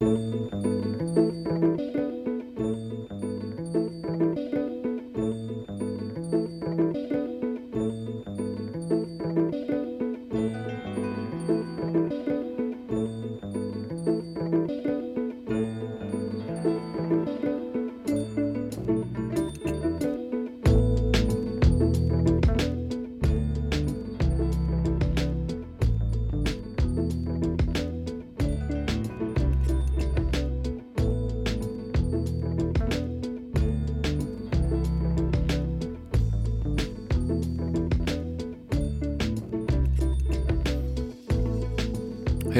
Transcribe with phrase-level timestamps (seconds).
[0.00, 0.87] Música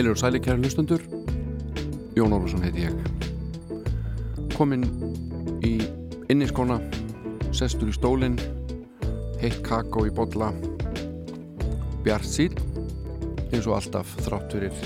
[0.08, 1.02] Heilir og sæli kæra hlustundur
[2.16, 2.94] Jón Ólfsson heiti ég.
[4.54, 4.86] Kominn
[5.60, 5.84] í
[6.32, 6.78] inniskona
[7.52, 8.38] Sestur í stólinn
[9.42, 10.48] Heitt kakó í botla
[12.06, 12.56] Bjart síl
[13.52, 14.80] eins og alltaf þrátt fyrir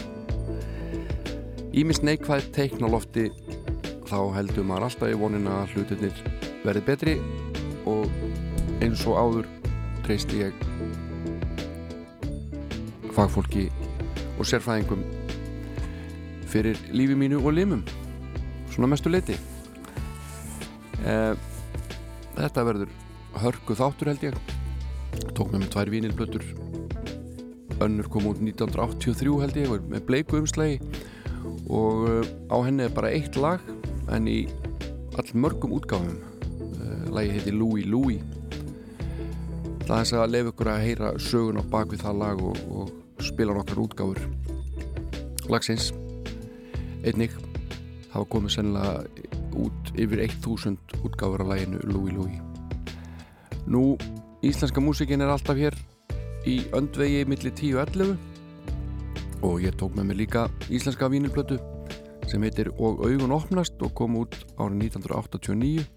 [1.70, 3.28] Ímis neikvæð teikn á lofti
[4.10, 6.18] þá heldur maður alltaf í vonina að hlutinir
[6.66, 7.16] verði betri
[7.86, 8.10] og
[8.82, 9.46] eins og áður
[10.02, 10.68] treysti ég
[13.14, 13.68] fagfólki
[14.38, 15.11] og sérfræðingum
[16.52, 17.82] fyrir lífi mínu og limum.
[18.72, 19.36] Svona mestu leiti.
[21.02, 21.32] Eh,
[22.36, 22.92] þetta verður
[23.42, 24.36] hörku þáttur held ég.
[25.32, 26.44] Tók með mig tvær vínilblötur
[27.82, 30.78] önnur kom út 1983 held ég með bleiku umslagi.
[31.72, 33.64] Og eh, á henni er bara eitt lag
[34.12, 34.44] en í
[35.18, 36.20] all mörgum útgáfum.
[36.76, 38.22] Eh, lagi heiti Louie Louie.
[39.88, 43.56] Það er að lefa ykkur að heyra sögun á bakvið það lag og, og spila
[43.56, 44.22] nokkar útgáfur
[45.50, 45.90] lagsins
[47.04, 47.34] einnig
[48.12, 49.04] hafa komið sennilega
[49.58, 52.40] út yfir 1000 útgáfur af læginu Louie Louie
[53.66, 53.96] Nú,
[54.42, 55.76] íslenska músikin er alltaf hér
[56.46, 58.16] í öndvegi millir 10 og 11
[59.42, 61.58] og ég tók með mig líka íslenska vínilblötu
[62.30, 65.88] sem heitir Og augun opnast og kom út árið 1989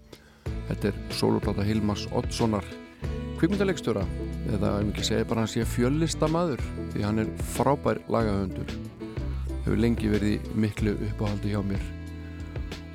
[0.66, 2.66] Þetta er soloplata Hilmas Oddssonar
[3.36, 4.02] kvikmyndalegstöra
[4.56, 6.62] eða ef ekki segja bara hann sé fjöllista maður
[6.94, 8.70] því hann er frábær lagahöndur
[9.66, 11.82] hefur lengi verið miklu uppáhaldi hjá mér.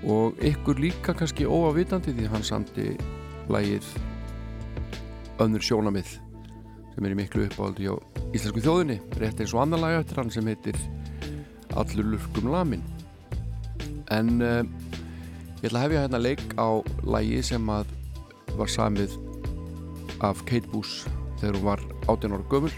[0.07, 2.93] Og ykkur líka kannski óavitandi því hann samti
[3.51, 3.85] lagið
[5.43, 6.15] önnur sjónamið
[6.95, 7.95] sem er miklu uppáhaldi hjá
[8.31, 10.77] íslensku þjóðunni rétt eins og annar laga eftir hann sem heitir
[11.79, 12.83] Allur lurkum lamin
[14.11, 14.61] en uh,
[15.61, 17.91] ég ætla að hefja hérna leik á lagi sem að
[18.59, 19.15] var samið
[20.27, 21.05] af Kate Boos
[21.39, 22.73] þegar hún var 18 ára gömul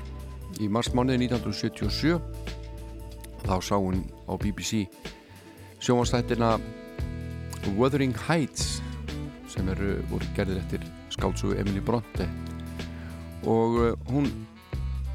[0.61, 2.42] í marsmániði 1977
[3.43, 4.87] þá sá hún á BBC
[5.83, 6.55] sjómanstættina
[7.77, 8.81] Wuthering Heights
[9.51, 12.27] sem eru voru gerðir eftir skálsugu Emily Bronte.
[13.43, 14.29] Og uh, hún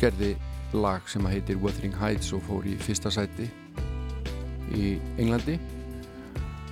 [0.00, 0.34] gerði
[0.77, 3.49] lag sem heitir Wuthering Heights og fór í fyrsta sæti
[4.77, 5.59] í Englandi.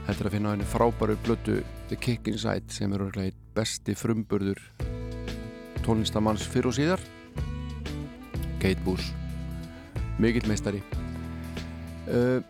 [0.07, 1.59] Þetta er að finna henni frábæru blötu
[1.91, 3.11] The Kick Inside sem eru
[3.57, 4.61] besti frumburður
[5.87, 7.03] tónlistamanns fyrir og síðar.
[8.61, 9.13] Kate Boos
[10.19, 10.81] mikill meistari
[12.13, 12.41] uh,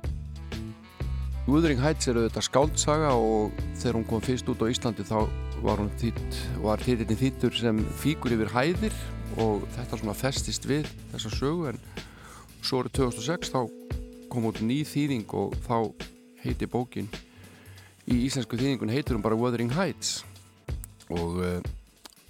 [1.46, 5.20] Wuthering Heights eru þetta skáldsaga og þegar hún kom fyrst út á Íslandi þá
[5.62, 8.96] var hún þýtt var títilin þýttur sem fíkur yfir hæðir
[9.42, 11.80] og þetta svona festist við þessa sögu en
[12.66, 13.60] svo eru 2006 þá
[14.32, 15.76] kom út ný þýðing og þá
[16.42, 17.08] heiti bókin
[18.06, 20.20] í íslensku þýðingun heitir hún bara Wuthering Heights.
[21.10, 21.60] Og uh,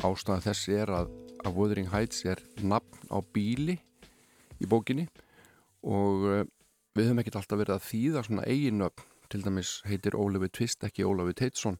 [0.04, 1.12] ástæða þessi er að,
[1.44, 3.78] að Wuthering Heights er nafn á bíli
[4.60, 5.06] í bókinni
[5.84, 6.42] og uh,
[6.96, 11.06] við höfum ekkert alltaf verið að þýða svona eiginöfn til dæmis heitir Ólefi Tvist ekki
[11.06, 11.78] Ólefi Teitsson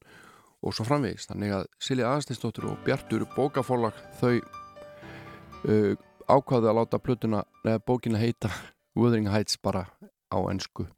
[0.63, 5.95] og svo framvegist þannig að Silja Aðsteinsdóttir og Bjartur bókafólag þau uh,
[6.27, 8.51] ákvaðu að láta plötuna neða bókina heita
[8.97, 9.87] Wuthering Heights bara
[10.33, 10.89] á ennsku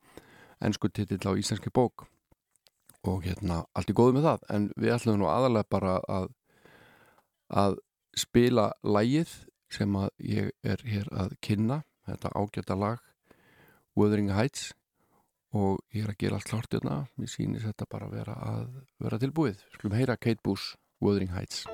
[0.65, 2.07] ennsku titill á íslenski bók.
[3.07, 4.47] Og hérna allt í góðu með það.
[4.55, 6.33] En við ætlum nú aðalega bara að
[7.49, 7.79] að
[8.19, 9.31] spila lægið
[9.73, 11.83] sem að ég er hér að kynna.
[12.09, 13.08] Þetta ágæta lag
[13.99, 14.71] Wuthering Heights
[15.59, 17.01] og ég er að gera allt klart hérna.
[17.19, 18.71] Mér sýnir þetta bara að vera, að
[19.03, 19.67] vera tilbúið.
[19.75, 21.65] Skulum heyra Kate Boos Wuthering Heights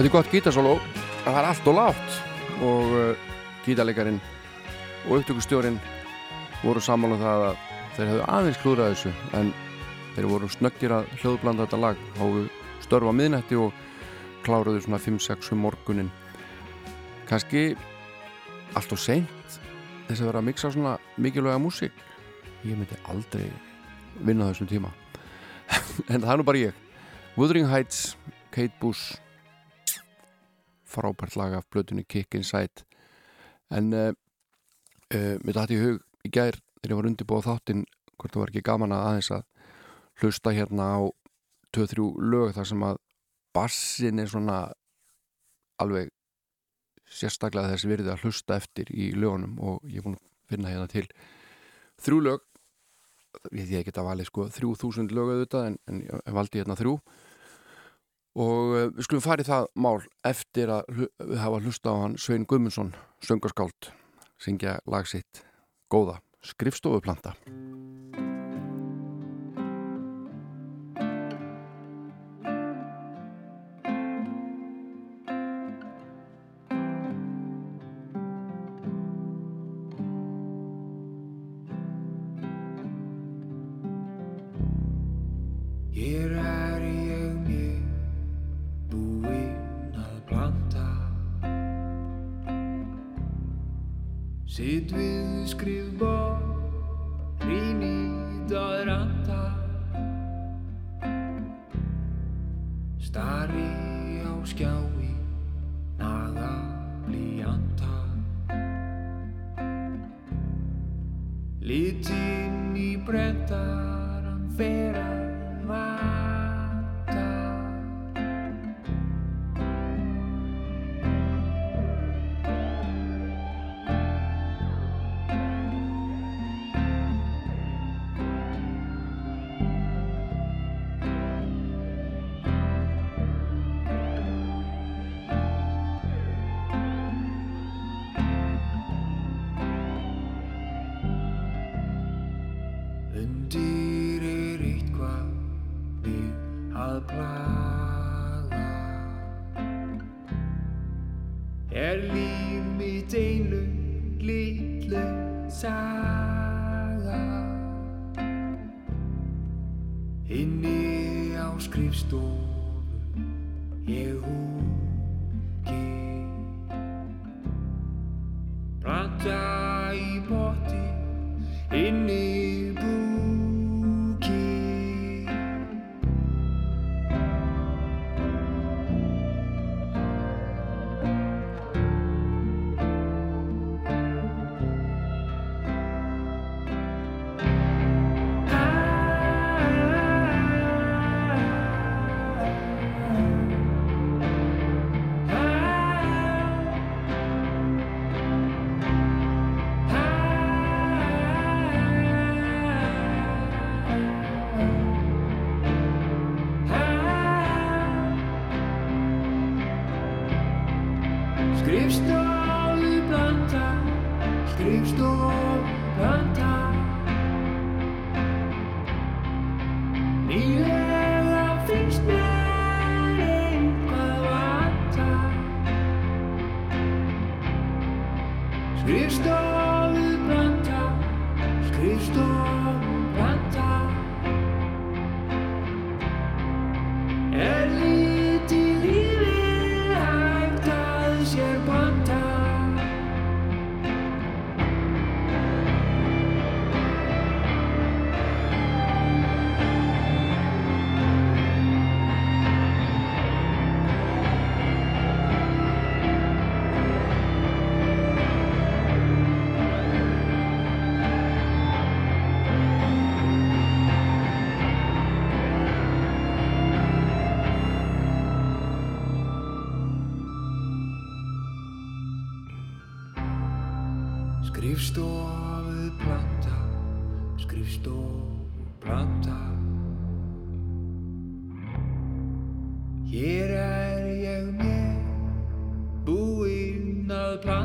[0.00, 0.70] Þetta er gott gítarsóló,
[1.26, 2.14] það er allt og látt
[2.64, 3.24] og uh,
[3.66, 4.16] gítarleikarin
[5.02, 5.76] og upptökustjórin
[6.62, 7.60] voru saman á það að
[7.98, 9.52] þeir hefðu aðeins klúrað þessu en
[10.14, 12.46] þeir voru snöggir að hljóðblanda þetta lag hófu
[12.86, 13.84] störfa miðnætti og
[14.48, 16.12] kláruðu svona 5-6 um morgunin
[17.28, 17.68] kannski
[18.72, 19.60] allt og seint
[20.08, 22.04] þess að vera að mixa svona mikilvæga músík.
[22.64, 23.50] Ég myndi aldrei
[24.16, 24.96] vinna þessum tíma.
[26.08, 26.86] En það er nú bara ég.
[27.36, 28.16] Wuthering Heights,
[28.48, 29.20] Kate Bush
[30.90, 32.84] frábært lag af blötunni Kick Inside.
[33.70, 34.10] En uh,
[35.14, 38.52] uh, mér dætti í hug í gær þegar ég var undirbúið þáttinn hvort það var
[38.52, 39.46] ekki gaman að aðeins að
[40.20, 41.00] hlusta hérna á
[41.76, 43.00] 2-3 lög þar sem að
[43.56, 44.58] bassin er svona
[45.80, 46.10] alveg
[47.10, 50.90] sérstaklega þess virði að hlusta eftir í lögunum og ég er búin að finna hérna
[50.90, 51.06] til
[52.00, 52.46] þrjú lög.
[53.54, 56.96] Ég get að vali sko 3000 lög auðvitað en, en valdi hérna þrjú
[58.40, 60.00] og uh, við skulum farið það mál
[60.32, 61.06] eftir að
[61.42, 62.94] hafa hlusta á hann Svein Guðmundsson,
[63.26, 63.92] söngaskáld.
[64.40, 65.44] Syngja lagsitt
[65.92, 67.34] Góða, skrifstofuplanta
[94.50, 96.40] Sitt við skrifbór,
[97.46, 99.36] rínið að ranta
[102.98, 103.68] Stari
[104.26, 104.99] á skjái,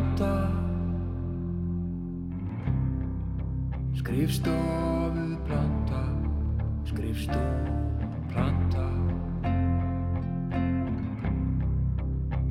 [0.05, 0.51] planta
[3.95, 6.01] Skrifstofu planta,
[6.85, 7.74] skrifstofu
[8.29, 8.85] planta.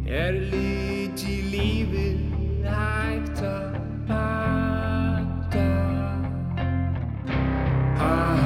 [0.06, 2.20] Er lítið lífið
[2.66, 5.64] hægt að planta?
[8.00, 8.38] Ah,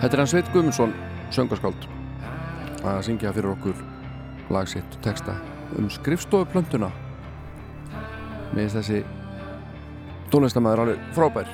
[0.00, 0.94] Þetta er hann Sveit Guðmundsson,
[1.30, 1.99] söngaskáld
[2.84, 3.80] að syngja fyrir okkur
[4.50, 5.36] lag sitt og texta
[5.78, 6.88] um skrifstofuplöntuna.
[8.56, 9.02] Með þessi
[10.32, 11.52] tónlistamæður alveg frábær.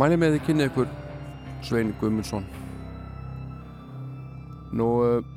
[0.00, 0.90] Mæli með því kynni ykkur
[1.62, 2.48] Svein Guðmundsson.
[4.72, 5.32] Nú uh,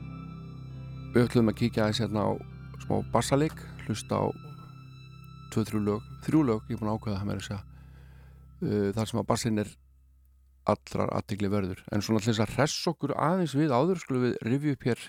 [1.13, 2.31] við ætlum að kíkja aðeins hérna á
[2.85, 4.25] smá bassaleik hlusta á
[5.53, 7.63] tvö, þrjú lög þrjú lög, ég er búin að ákveða það með þess að
[8.65, 9.73] uh, þar sem að bassin er
[10.71, 11.81] allrar aðtikli verður.
[11.93, 15.07] En svona til þess að hress okkur aðeins við áður skulum við rifja upp hér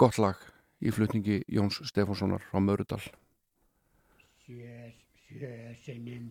[0.00, 0.40] gott lag
[0.84, 3.02] í flutningi Jóns Stefánssonar frá Mörudal.
[4.44, 4.92] Sjö,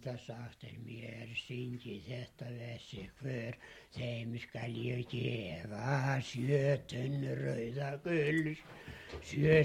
[0.03, 3.57] það sagt er mér syngi þetta þessi hver
[3.97, 7.91] þeim skal ég gefa sjötun rauða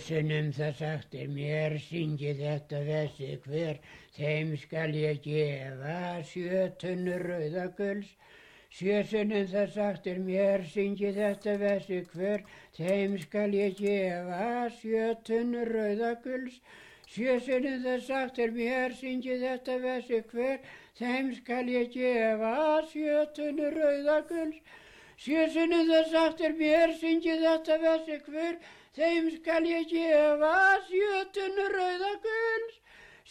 [0.09, 3.83] sinnum það sagt er mér syngi þetta þessi hver
[4.19, 5.99] þeim skal ég gefa
[6.33, 8.17] sjötun rauða gulls
[8.77, 12.43] Sjö sinnum það sagt er mér, syngi þetta vessi hver,
[12.77, 16.59] þeim skal ég gefa sjötun rauða gulls.
[17.09, 20.59] Sjö sinnum það sagt er mér, syngi þetta vessi hver,
[20.99, 22.51] þeim skal ég gefa
[22.91, 24.59] sjötun rauða gulls.
[25.17, 28.59] Sjö sinnum það sagt er mér, syngi þetta vessi hver,
[28.99, 30.53] þeim skal ég gefa
[30.91, 32.77] sjötun rauða gulls.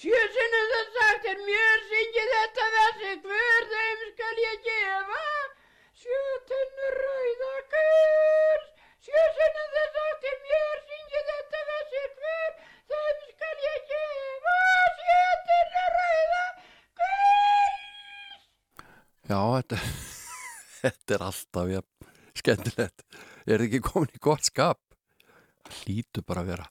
[0.02, 5.24] Sjö sinnum það sagt er mér, syngi þetta vessi hver, þeim skal ég gefa
[6.02, 8.68] sjötun rauða gulls.
[9.06, 12.60] Sjö sinnum það sagt er mér, syngi þetta vessi hver,
[12.92, 14.56] þeim skal ég gefa
[15.00, 16.44] sétinn að ræða
[17.02, 17.82] gull.
[19.28, 19.82] Já, þetta,
[20.82, 21.82] þetta er alltaf, já,
[22.42, 23.06] skemmtilegt.
[23.48, 24.82] Ég er ekki komin í gott skap.
[25.68, 26.70] Það lítur bara að vera.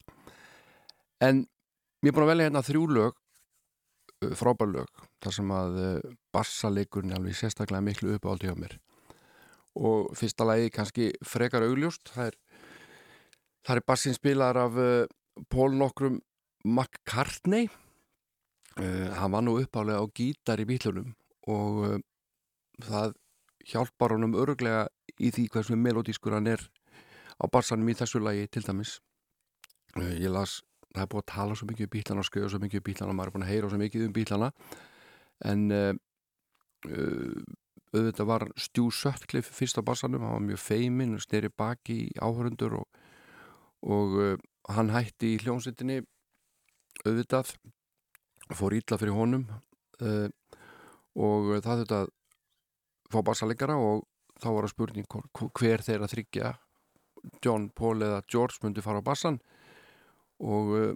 [1.24, 1.44] En
[2.04, 3.20] mér er búin að velja hérna þrjú lög,
[4.36, 5.78] frábær lög, þar sem að
[6.32, 8.78] bassalekurni alveg sérstaklega miklu uppáldi á mér.
[9.76, 12.38] Og fyrsta lagi kannski frekar augljóst, það er
[13.66, 15.08] Það er bassin spilar af uh,
[15.52, 16.20] Pól nokkrum
[16.64, 17.68] McCartney.
[18.76, 21.14] Uh, hann var nú uppálega á gítar í bílunum
[21.48, 22.00] og uh,
[22.84, 23.14] það
[23.64, 24.82] hjálpar honum öruglega
[25.16, 26.60] í því hversu melodískur hann er
[27.40, 28.98] á bassanum í þessu lagi til dæmis
[29.96, 30.58] uh, ég las,
[30.92, 33.14] það er búið að tala svo mikið um bílana og skauða svo mikið um bílana
[33.16, 34.50] maður er búin að heyra svo mikið um bílana
[35.52, 35.64] en
[37.96, 42.76] auðvitað var Stu Sutcliffe fyrst á bassanum, hann var mjög feiminn steri baki í áhörundur
[42.82, 43.00] og,
[43.88, 44.20] og
[44.74, 46.00] hann hætti í hljómsveitinni
[47.06, 47.54] auðvitað
[48.56, 49.46] fór ítla fyrir honum
[50.02, 50.28] uh,
[51.16, 52.00] og það þetta
[53.12, 54.04] fá bassalegara og
[54.42, 55.18] þá var að spurning
[55.56, 56.52] hver þeirra þryggja
[57.42, 59.40] John, Paul eða George myndi fara á bassan.
[60.42, 60.92] Og uh,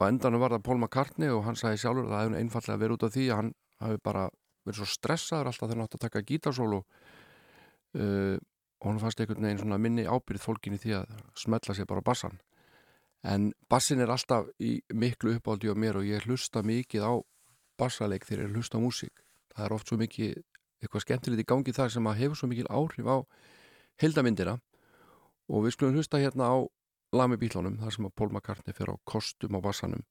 [0.00, 2.96] á endanum var það Paul McCartney og hann sagði sjálfur að það hefði einfallega verið
[2.96, 3.50] út af því að hann
[3.80, 4.26] hafi bara
[4.66, 6.82] verið svo stressaður alltaf þegar hann átti að taka gítarsólu.
[7.96, 8.36] Uh,
[8.80, 12.08] og hann fannst einhvern veginn minni ábyrð fólkin í því að smetla sér bara á
[12.10, 12.36] bassan
[13.22, 17.12] en bassin er alltaf í miklu uppáldi á mér og ég hlusta mikið á
[17.80, 19.22] bassaleik þegar ég hlusta á músík.
[19.52, 20.34] Það er oft svo mikið
[20.80, 23.16] eitthvað skemmtilegt í gangi þar sem að hefur svo mikil áhrif á
[24.00, 24.56] heldamindina
[25.50, 26.56] og við skulum hlusta hérna á
[27.12, 30.04] Lami bílánum þar sem að Paul McCartney fyrir á kostum á bassanum.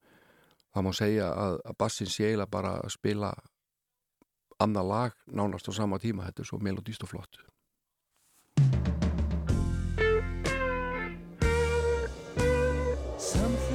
[0.76, 3.32] Það má segja að, að bassin sé eiginlega bara að spila
[4.60, 6.28] annað lag nánast á sama tíma.
[6.28, 7.40] Þetta er svo melodíst og flott
[13.30, 13.69] Something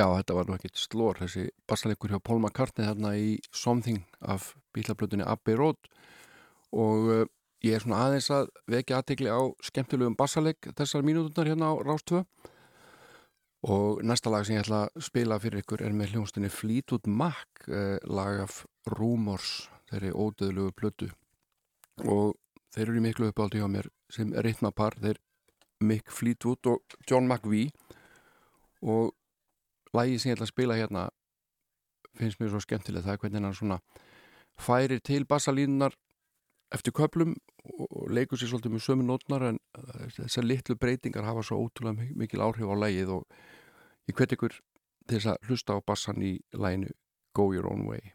[0.00, 4.54] Já, þetta var nú ekkit slór þessi bassalegur hjá Paul McCartney þarna í Something af
[4.72, 5.90] bílablötunni Abbey Road.
[6.72, 7.26] Og uh,
[7.66, 12.22] ég er svona aðeins að vekja aðtegli á skemmtilegum bassaleg þessar mínúturnar hérna á Rástvö
[13.68, 17.68] og næsta lag sem ég ætla að spila fyrir ykkur er með hljónstunni Fleetwood Mac
[17.68, 21.10] eh, lag af Rumors þeirri ódöðlugu plötu.
[22.08, 22.38] Og
[22.72, 25.20] þeir eru miklu uppáldi hjá mér sem ritmapar, þeir
[25.84, 27.68] Mick Fleetwood og John McVie.
[28.80, 29.12] Og
[29.96, 31.08] lagi sem ég ætla að spila hérna
[32.18, 33.80] finnst mér svo skemmtileg það er hvernig hann svona
[34.60, 35.94] færir til bassalínunar
[36.74, 37.34] eftir köplum
[37.80, 41.96] og leikur sér svolítið með sömu nótnar en uh, þessar litlu breytingar hafa svo ótrúlega
[41.98, 43.24] mi- mikil áhrif á lægið og
[44.10, 44.54] ég hvet ykkur
[45.06, 46.92] til þess að hlusta á bassan í læginu
[47.34, 48.12] Go Your Own Way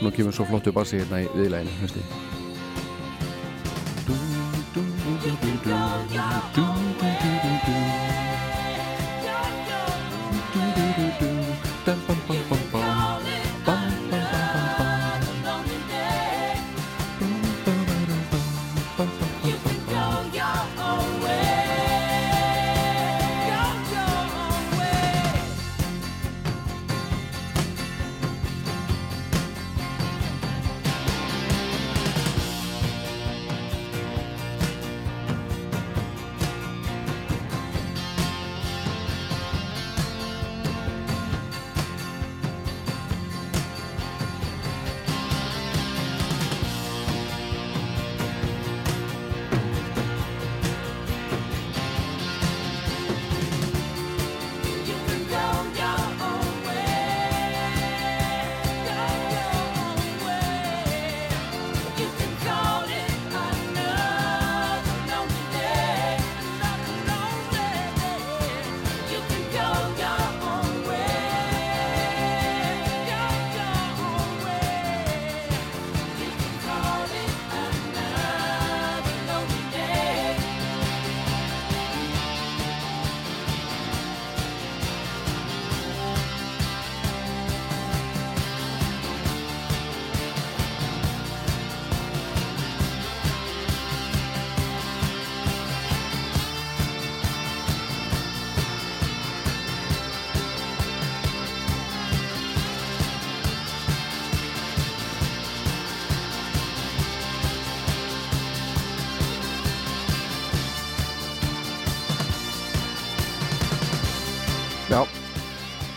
[0.00, 2.39] Nú kemur svo flottu bassi hérna í viðlæginu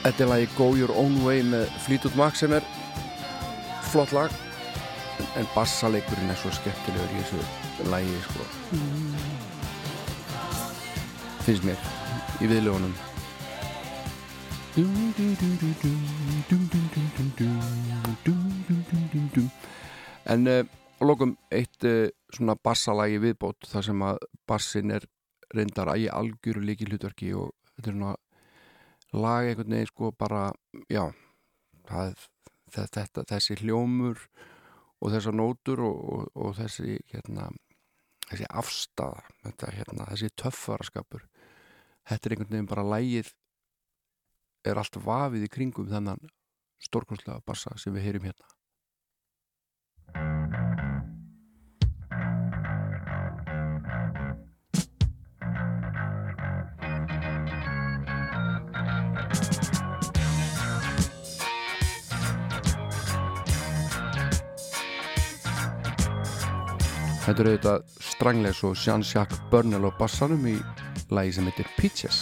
[0.03, 2.65] þetta er lagi Go Your Own Way með Fleetwood Mac sem er
[3.87, 4.33] flott lag
[5.39, 8.47] en bassaleikurinn er svo skemmtilegur í þessu lagi sko.
[11.45, 11.79] finnst mér
[12.43, 12.93] í viðlögunum
[20.33, 20.63] en uh,
[20.99, 25.07] lokum eitt uh, svona bassalagi viðbót þar sem að bassin er
[25.53, 28.15] reyndar að ég algjöru líki hlutverki og þetta er svona
[29.13, 30.47] lag einhvern veginn sko bara
[30.89, 31.05] já
[31.89, 32.15] það,
[32.73, 34.21] þetta, þessi hljómur
[35.03, 37.49] og þessar nótur og, og, og þessi hérna
[38.29, 41.27] þessi afstafa þetta, hérna, þessi töffaraskapur
[42.09, 43.33] þetta er einhvern veginn bara lægið
[44.63, 46.31] er allt vafið í kringum þennan
[46.83, 48.51] stórkonslega bassa sem við heyrim hérna
[67.23, 70.57] Þetta eru auðvitað stranglegs og Jean-Jacques Burnell á bassanum í
[71.15, 72.17] lægi sem heitir Peaches.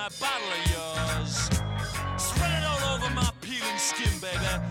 [0.00, 1.34] that bottle of yours.
[2.16, 4.69] Spread it all over my peeling skin, baby.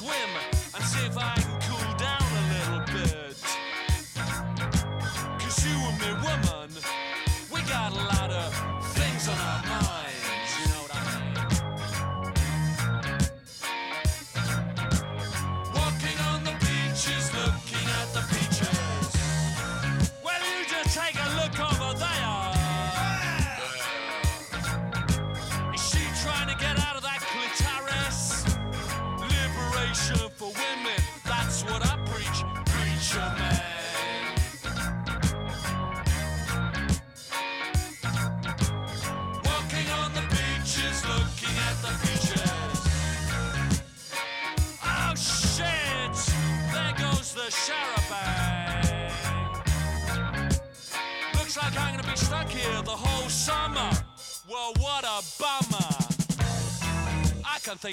[0.00, 0.30] swim
[0.74, 1.49] and see if I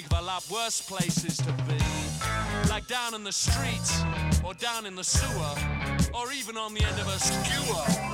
[0.00, 1.76] think of a lot worse places to be.
[2.68, 4.02] Like down in the streets,
[4.44, 5.54] or down in the sewer,
[6.14, 8.07] or even on the end of a skewer.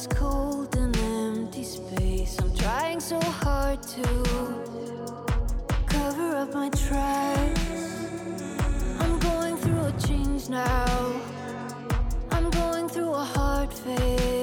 [0.00, 2.38] this cold and empty space.
[2.40, 4.02] I'm trying so hard to
[5.86, 7.60] cover up my tracks.
[8.98, 11.12] I'm going through a change now.
[12.30, 14.39] I'm going through a hard phase.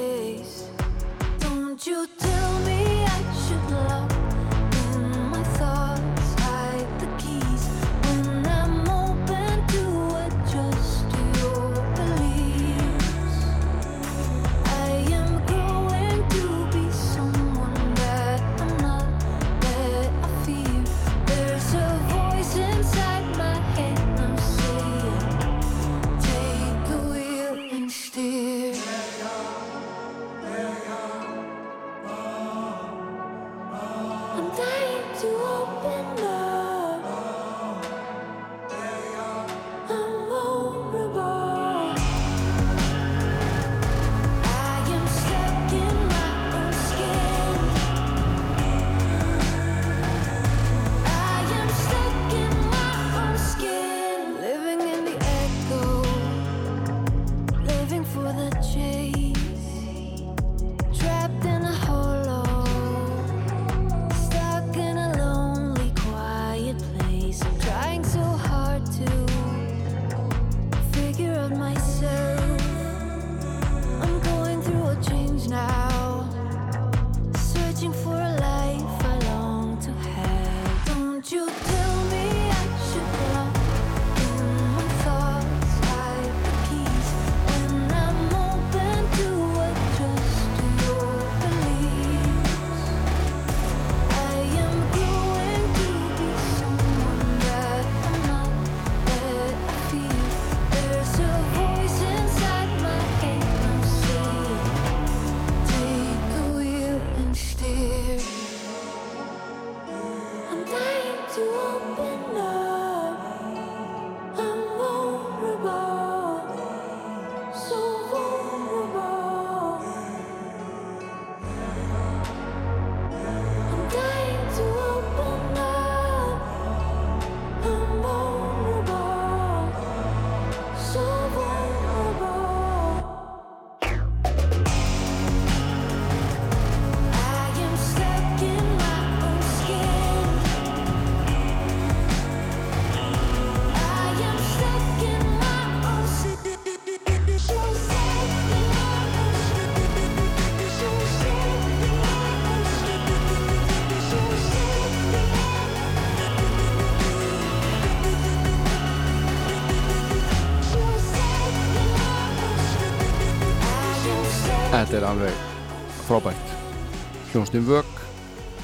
[167.48, 167.92] Hljónstum vök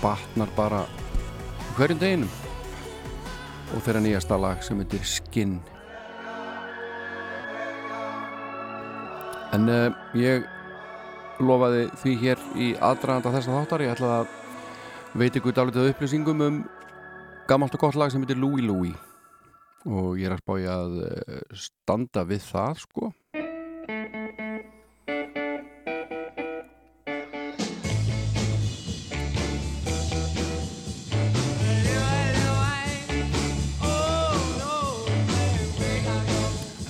[0.02, 0.82] batnar bara
[1.72, 2.32] hverjum deginum.
[3.72, 5.54] Og þeirra nýjasta lag sem heitir Skin
[9.56, 9.88] En uh,
[10.20, 10.44] ég
[11.40, 13.86] lofaði því hér í aðdraganda þessa þáttar.
[13.86, 14.36] Ég ætla að
[15.16, 16.62] veit ykkur dálítið upplýsingum um
[17.48, 18.92] gammalt og gott lag sem heitir Louie Louie.
[19.88, 23.14] Og ég er að spája að eh, standa við það sko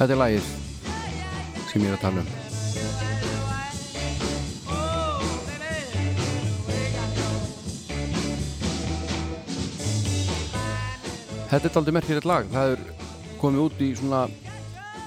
[0.04, 0.48] Þetta er lagið
[1.64, 2.26] sem ég er að tala um.
[11.48, 12.52] Þetta er aldrei merkilegt lag.
[12.52, 12.84] Það er
[13.40, 14.22] komið út í svona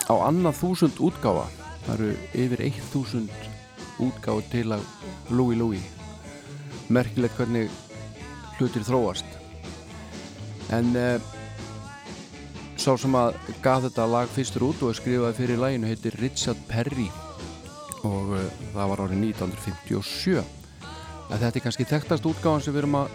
[0.09, 1.45] á annað þúsund útgáfa.
[1.85, 2.11] Það eru
[2.47, 3.39] yfir eitt þúsund
[4.01, 4.91] útgáfa til að
[5.29, 5.85] Louie Louie.
[6.89, 7.69] Merkilegt hvernig
[8.57, 9.29] hlutir þróast.
[10.73, 11.36] En uh,
[12.87, 17.09] sá sem að gaf þetta lag fyrstur út og skrifaði fyrir laginu heitir Richard Perry.
[18.07, 22.95] Og uh, það var árið 1957 en þetta er kannski þekktast útgáfan sem við erum
[23.01, 23.11] að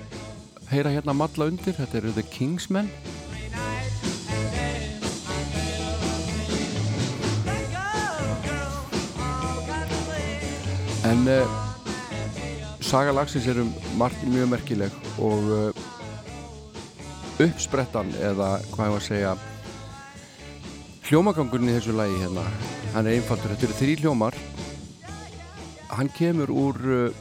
[0.69, 1.73] heyra hérna matla undir.
[1.79, 2.91] Þetta eru The Kingsmen.
[11.09, 11.57] En uh,
[12.85, 15.89] saga lagsins er um margt mjög merkileg og uh,
[17.41, 19.33] uppsprettan eða hvað ég var að segja
[21.13, 22.41] hljómagangurinn í þessu lagi hérna
[22.95, 24.37] hann er einfaldur, þetta eru þrý hljómar.
[25.93, 27.13] Hann kemur úr uh,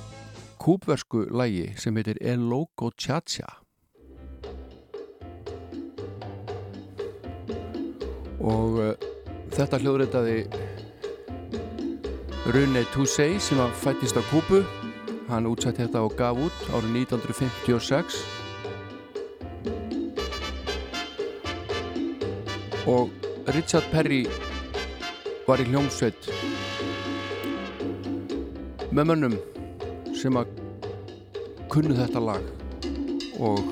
[0.64, 3.50] kúbversku lagi sem heitir El Loco Cha Cha
[8.40, 8.96] og uh,
[9.52, 10.38] þetta hljóðritaði
[12.56, 14.62] Rune Toussaint sem að fættist á Kúbu.
[15.28, 18.24] Hann útsætti þetta og gaf út árið 1956
[22.88, 24.28] og Richard Perry
[25.48, 26.28] var í hljómsveit
[28.94, 29.38] með mönnum
[30.14, 30.52] sem að
[31.72, 32.46] kunnu þetta lag.
[33.42, 33.64] Og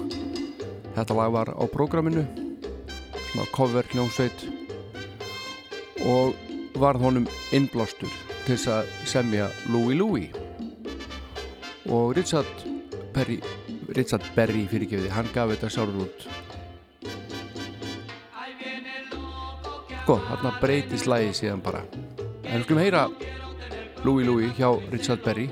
[0.96, 2.26] þetta lag var á prógraminu
[3.30, 4.48] svona cover hljómsveit
[6.02, 6.34] og
[6.82, 8.10] varð honum innblástur
[8.48, 10.32] til þess að semja Louie Louie.
[11.86, 12.66] Og Richard
[13.14, 13.38] Perry
[13.94, 16.49] Richard Berry fyrirgefiði, hann gaf þetta sjálfur út
[20.10, 21.84] sko, þarna breytist lægi síðan bara.
[22.50, 23.02] En við skulum heyra
[24.02, 25.50] Louie Louie hjá Richard Berry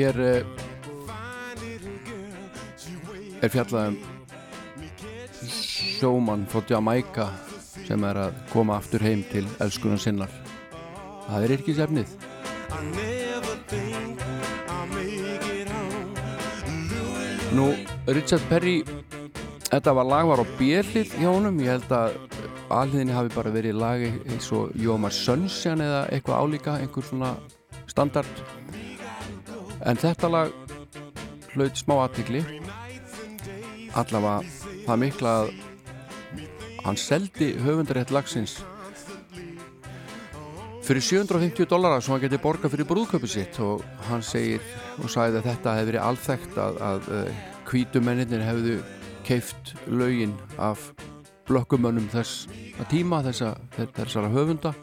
[0.00, 0.40] Hér uh,
[3.44, 3.96] er fjallað um
[5.44, 7.26] sjómann frá Jamaica
[7.84, 10.32] sem er að koma aftur heim til elskunar sinnar.
[11.26, 12.14] Það er ekki sefnið.
[17.58, 17.66] Nú,
[18.08, 18.78] Richard Perry,
[19.68, 22.16] þetta var lag var á bjellið hjá honum, ég held að
[22.72, 27.34] alliðinni hafi bara verið lagi eins og Jómar Sunshine eða eitthvað álíka, einhver svona
[27.90, 28.59] standard
[29.86, 30.52] en þetta lag
[31.54, 32.44] hlaut smá aðtikli
[33.98, 34.40] allavega
[34.86, 35.54] það mikla að
[36.84, 38.60] hann seldi höfundarétt lagsins
[40.90, 43.58] fyrir 750 dólara sem hann geti borgað fyrir brúðköpið sitt.
[43.62, 44.64] Og hann segir
[44.98, 47.10] og sagði að þetta hefði verið alþekkt að, að
[47.68, 48.80] kvítumennir hefðu
[49.28, 50.88] keift lögin af
[51.46, 52.48] blökkumönnum þess
[52.80, 54.74] að tíma þessa, þessara höfunda.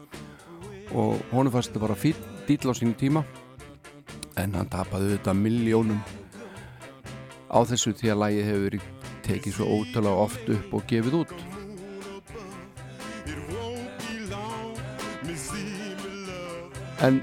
[0.96, 3.26] Og honum fannst þetta bara fín dýl á sínum tíma
[4.38, 6.02] en hann tapaði auðvitað miljónum
[7.48, 8.90] á þessu því að lægi hefur verið
[9.28, 11.38] tekið svo ótalega oft upp og gefið út.
[17.06, 17.20] En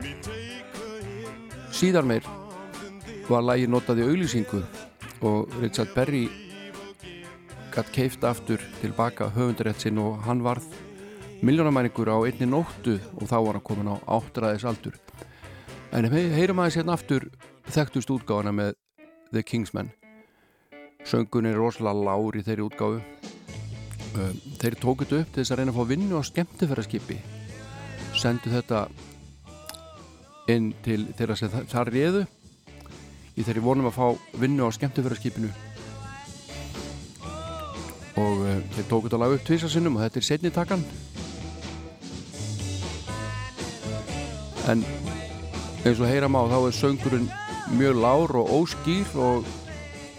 [1.74, 2.26] síðar meir
[3.28, 4.62] var lægi notað í auglýsingu
[5.24, 6.26] og Richard Berry
[7.74, 10.68] gætt keift aftur tilbaka höfundarétt sinn og hann varð
[11.44, 15.03] miljónamæningur á einni nóttu og þá var hann komin á áttræðis aldur
[15.94, 17.28] en við heyrum aðeins hérna aftur
[17.74, 18.74] þekktust útgáfana með
[19.34, 19.92] The Kingsmen.
[21.04, 23.00] Söngun er rosalega lár í þeirri útgáfu.
[24.14, 27.16] Um, þeir tókut upp til þess að reyna að fá vinnu á skemmtifæraskipi
[28.14, 28.84] sendu þetta
[30.54, 32.20] inn til þeirra sem þa- þar réðu
[33.34, 35.50] í þeirri vonum að fá vinnu á skemmtifæraskipinu
[38.22, 40.86] og uh, þeir tóku þetta lag upp tvisasinnum og þetta er setni takkan
[44.70, 44.86] en
[45.84, 47.26] eins og heyra má þá er söngurinn
[47.76, 49.44] mjög lár og óskýr og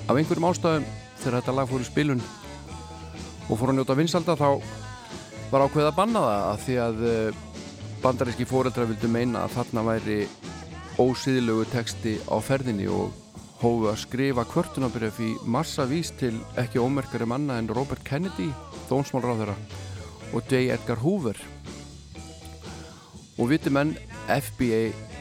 [0.06, 0.84] af einhverjum ástæðum
[1.18, 2.22] þegar þetta lag fór í spilun
[3.50, 4.50] og fór að njóta vinsalda þá
[5.50, 7.40] var ákveð að banna það að því að uh,
[8.04, 10.20] bandaríski fóreldra vildu meina að þarna væri
[11.02, 13.10] ósýðilegu texti á ferðinni og
[13.64, 18.52] hófu að skrifa kvörtunabref í massa vís til ekki ómerkari manna en Robert Kennedy,
[18.92, 19.58] dónsmálráðara
[20.30, 20.68] og J.
[20.78, 21.42] Edgar Hoover
[23.42, 23.98] og viti menn
[24.30, 25.15] FBI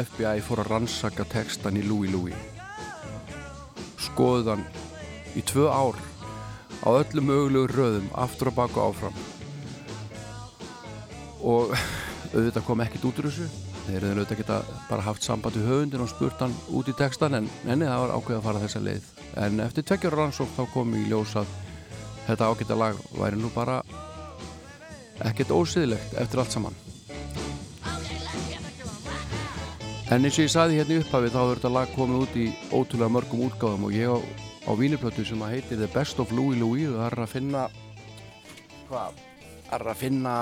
[0.00, 2.38] FBI fór að rannsaka textan í Louie Louie
[4.12, 4.64] skoðuðan
[5.38, 5.98] í tvö ár
[6.82, 9.18] á öllum mögulegu röðum aftur og baka áfram.
[11.42, 11.74] Og
[12.34, 13.48] auðvitað kom ekkert út úr þessu.
[13.86, 17.38] Þeir eru auðvitað geta bara haft samband við höfundin og spurt hann út í textan
[17.38, 19.10] en enni það var ákveð að fara þessa leið.
[19.42, 21.58] En eftir tveggjara rannsók þá kom í ljós að
[22.28, 23.80] þetta ágæta lag væri nú bara
[25.22, 26.81] ekkert ósiðlegt eftir allt saman
[30.10, 32.46] en eins og ég saði hérna í upphafi þá er þetta lag komið út í
[32.72, 34.18] ótrúlega mörgum útgáðum og ég á,
[34.66, 37.62] á víniplötu sem að heitir The Best of Louie Louie og það er að finna
[38.88, 39.22] hvað?
[39.68, 40.34] Það er að finna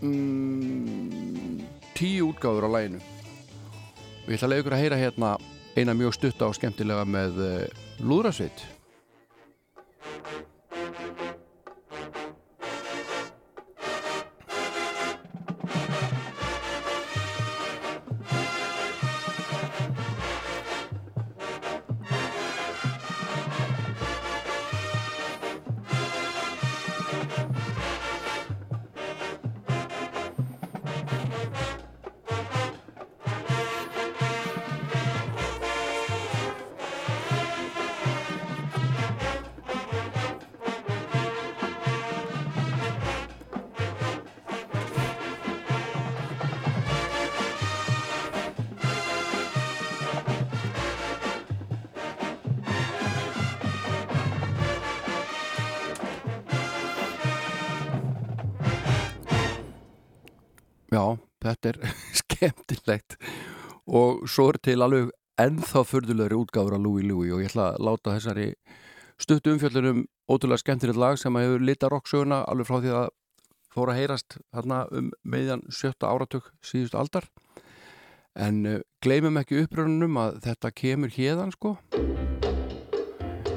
[0.00, 1.66] mm,
[1.98, 5.34] tíu útgáður á læginu og ég ætla að leiða ykkur að heyra hérna
[5.76, 8.64] eina mjög stutta og skemmtilega með uh, Lúðrasveit
[61.46, 63.16] þetta er skemmtilegt.
[63.86, 67.82] Og svo er til alveg ennþá förðulegri útgáfur af Louie Louie og ég ætla að
[67.86, 68.48] láta þessari
[69.20, 73.08] stuttu umfjöllunum ótrúlega skemmtilegt lag sem að hefur lita rocksöguna alveg frá því að
[73.76, 77.28] fóra að heyrast hérna um meðjan sjötta áratug síðust aldar.
[78.36, 81.76] En uh, gleymum ekki uppröðunum að þetta kemur hérðan sko.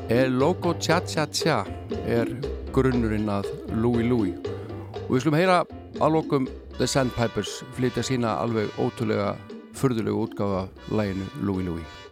[0.09, 1.63] El Loco Cha Cha Cha
[2.05, 2.31] er
[2.75, 4.58] grunnurinn að Louie Louie
[5.09, 5.61] og við skulum heyra
[5.97, 6.45] að lokum
[6.77, 9.33] The Sandpipers flytja sína alveg ótrúlega
[9.73, 12.08] furðulegu útgáfa læginu Louie Louie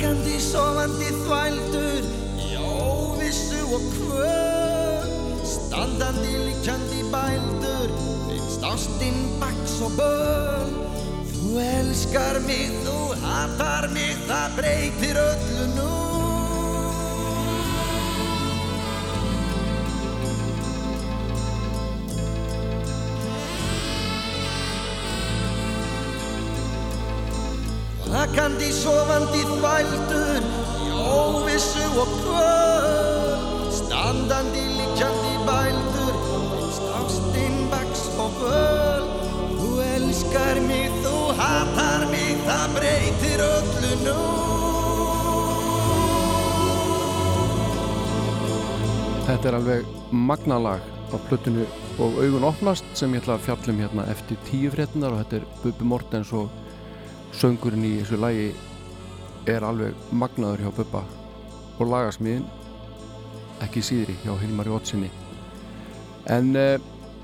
[0.00, 2.06] Vakandi, sofandi, þvældur
[2.40, 5.10] í óvissu og kvöl
[5.44, 7.92] Standandi, líkjandi, bældur
[8.30, 10.72] finnst ástinn baks og böl.
[11.34, 15.99] Þú elskar mig, þú hatar mig, það breytir öllu nú
[28.30, 30.44] Vakandi, sofandi, þvældur
[30.86, 33.40] í óvissu og kvöl
[33.74, 39.08] Standandi, líkjandi, bældur finnst ástinn baks og böl
[39.56, 44.16] Þú elskar mig, þú hatar mig, það breytir öllu nú.
[49.26, 51.66] Þetta er alveg magnalag á plötinu
[51.98, 55.52] og augun opnast sem ég ætla að fjallum hérna eftir tíu fréttunar og þetta er
[55.66, 56.46] Bubi Mortens og
[57.36, 58.48] söngurinn í þessu lagi
[59.48, 61.02] er alveg magnaður hjá Bubba
[61.80, 62.46] og lagasmiðin
[63.64, 65.10] ekki síðri hjá Hilmari Ótsinni
[66.32, 66.76] en uh,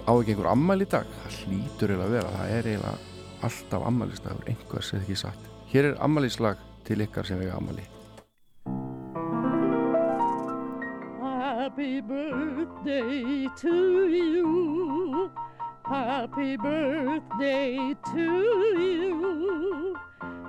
[0.07, 1.11] á ekki einhver ammæli í dag?
[1.25, 2.97] Það hlýtur eiginlega að vera, það er eiginlega
[3.47, 7.85] alltaf ammælistagur, einhvers eða ekki sagt hér er ammælislag til ykkar sem eiga ammæli
[11.67, 15.31] Happy birthday to you.
[15.89, 18.27] Happy birthday to
[18.75, 19.97] you.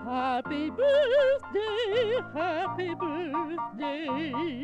[0.04, 4.64] Happy birthday, happy birthday.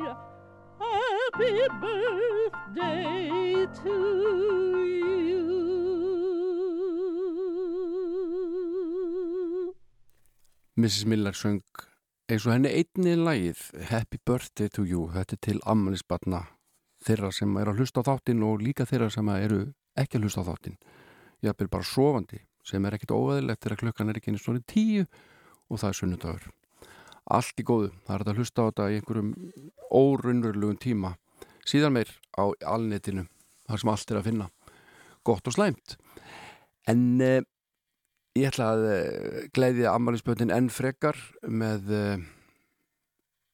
[0.79, 3.95] Happy birthday to
[4.81, 5.43] you.
[10.75, 11.05] Mrs.
[11.05, 11.61] Miller söng
[12.31, 13.61] eins og henni einni lagið
[13.91, 16.47] Happy Birthday to You þetta er til ammælisbatna
[17.05, 19.61] þeirra sem er að hlusta á þáttinn og líka þeirra sem eru
[19.99, 20.77] ekki að hlusta á þáttinn.
[21.43, 25.79] Er bara sofandi sem er ekkit óæðilegt þegar klukkan er ekki einu svona tíu og
[25.81, 26.45] það er sunnudagur.
[27.33, 29.31] Allt í góðu, það er að hlusta á þetta í einhverjum
[29.95, 31.13] óraunverulugum tíma.
[31.67, 33.25] Síðan meir á alnetinu
[33.67, 34.47] þar sem allt er að finna.
[35.23, 35.97] Gott og slæmt.
[36.91, 37.43] En eh,
[38.35, 42.25] ég ætla að eh, gleiðja ammælisböndin enn frekar með eh,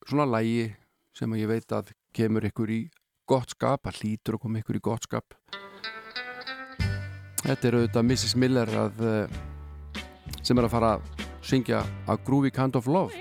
[0.09, 0.71] svona lægi
[1.17, 2.81] sem ég veit að kemur ykkur í
[3.29, 5.37] gott skap, að hlýtur að koma ykkur í gott skap
[7.39, 8.35] Þetta er auðvitað Mrs.
[8.35, 10.03] Miller að, eh,
[10.43, 13.15] sem er að fara að syngja A Groovy Kind of Love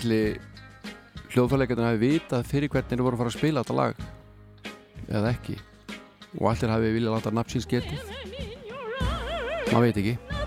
[0.00, 0.40] Ætli
[1.34, 4.00] hljóðfæleikarnir hafi vitað fyrir hvernig þeir voru að fara að spila þetta lag?
[5.10, 5.58] Eða ekki?
[6.40, 8.00] Og allir hafi viljað láta nafnsins getið?
[9.68, 10.39] Maður veit ekki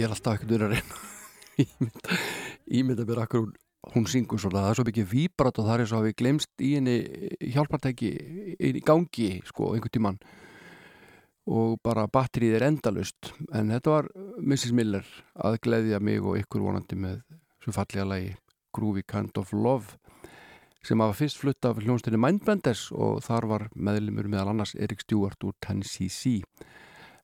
[0.00, 1.00] ég er alltaf ekkert að reyna
[1.60, 2.20] ímynda,
[2.80, 3.54] ímynda mér akkur hún,
[3.94, 6.64] hún syngur svona, það er svo mikið víbrat og það er svo að við glemst
[6.64, 6.96] í henni
[7.54, 8.10] hjálpartæki
[8.56, 10.20] í gangi sko, einhvern tímann.
[11.50, 14.74] Og bara batterið er endalust en þetta var Mrs.
[14.76, 17.22] Miller að gleðja mig og ykkur vonandi með
[17.64, 18.34] svo fallega lagi
[18.76, 19.98] Groovy Kind of Love
[20.86, 25.42] sem hafa fyrst flutt af hljónstinni Mindbenders og þar var meðlumur meðal annars Erik Stewart
[25.44, 26.40] úr Tennessee.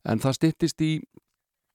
[0.05, 0.91] En það styttist í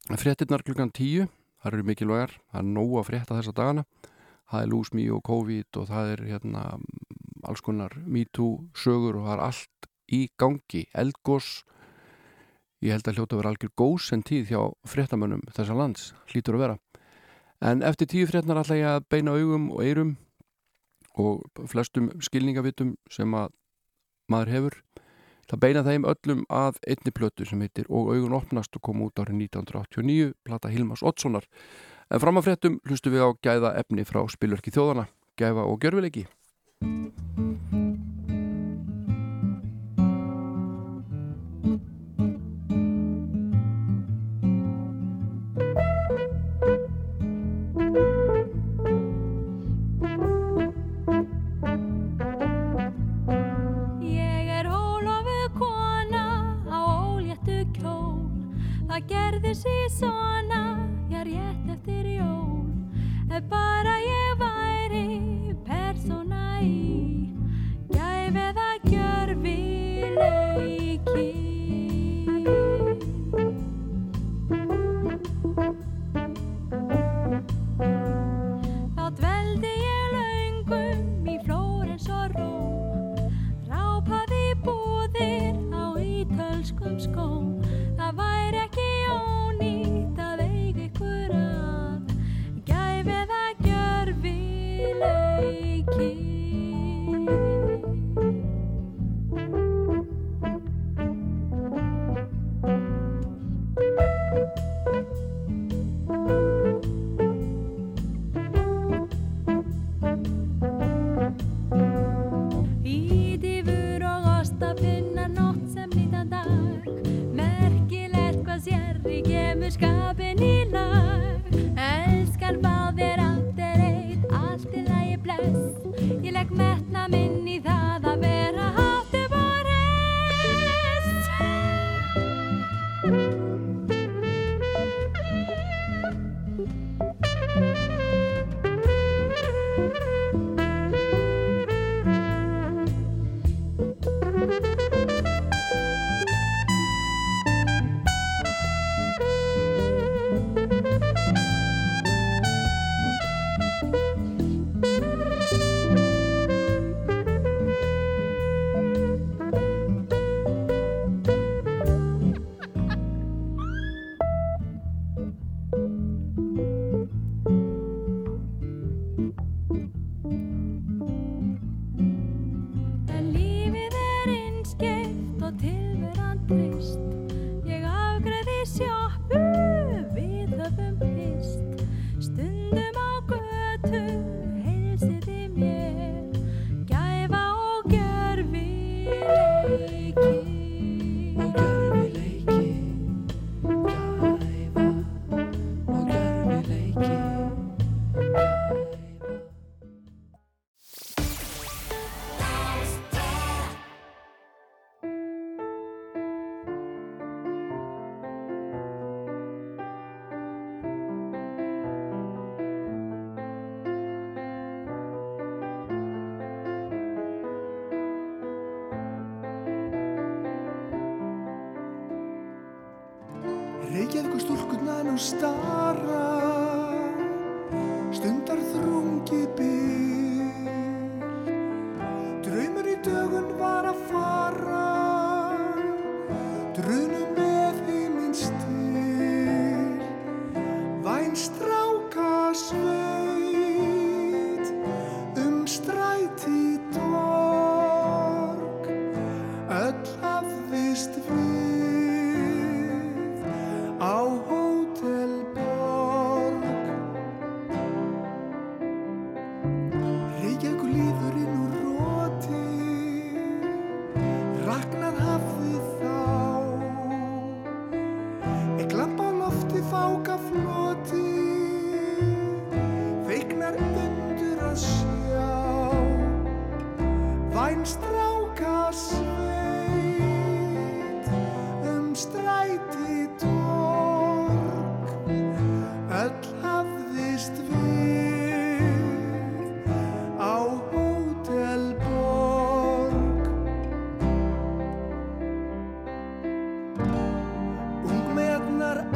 [0.10, 1.30] fréttinnar klukkan 10
[1.62, 3.86] það eru mikilvægar, það er nóg að frétta þessa dagana.
[4.52, 6.64] Það er Lose Me og COVID og það er hérna
[7.47, 11.62] alls konar MeToo sögur og það er allt í gangi, eldgós
[12.82, 16.58] ég held að hljóta að vera algjör góðs en tíð hjá fréttamönnum þessa lands, hlýtur
[16.58, 16.78] að vera.
[17.62, 20.16] En eftir tíu frétnar ætla ég að beina augum og eyrum
[21.22, 23.54] og flestum skilningavitum sem að
[24.32, 24.78] maður hefur
[25.52, 29.20] það beina þeim öllum að einni plötu sem heitir Og augun opnast og kom út
[29.20, 31.47] árið 1989 plata Hilmas Oddssonar.
[32.12, 35.08] En fram að fréttum hlustu við á gæða efni frá spilverki þjóðana,
[35.39, 36.28] gæfa og gjörfileiki
[59.62, 62.66] sér svona, já rétt eftir jól.
[63.30, 63.91] Ef bara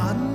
[0.05, 0.34] one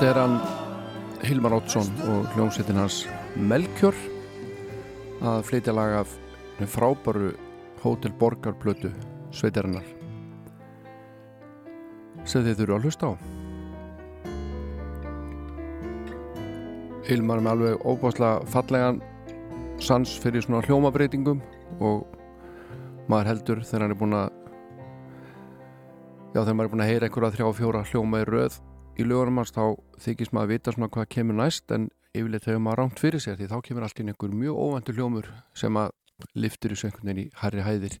[0.00, 0.36] Þetta er hann
[1.28, 3.02] Hilmar Ótsson og hljómsveitin hans
[3.36, 3.92] Melkjör
[5.28, 6.14] að flytja lag af
[6.72, 7.34] frábæru
[7.82, 8.88] Hotel Borgarblötu
[9.28, 9.84] sveitarinnar.
[12.24, 13.14] Sem þið þurfu að hlusta á.
[17.10, 19.02] Hilmar er með alveg óbáslega fallegan
[19.84, 21.44] sans fyrir svona hljómabreitingum
[21.76, 22.08] og
[23.04, 24.32] maður heldur þegar hann er búin að
[26.32, 28.60] já þegar maður er búin að heyra einhverja þrjá fjóra hljóma í röð
[28.98, 32.62] í lögunum hans þá þykist maður að vita svona hvað kemur næst en yfirleitt hefur
[32.64, 35.92] maður rámt fyrir sér því þá kemur allt inn einhver mjög óvæntur hljómur sem að
[36.34, 37.98] liftur í söngunin í harri hæðir.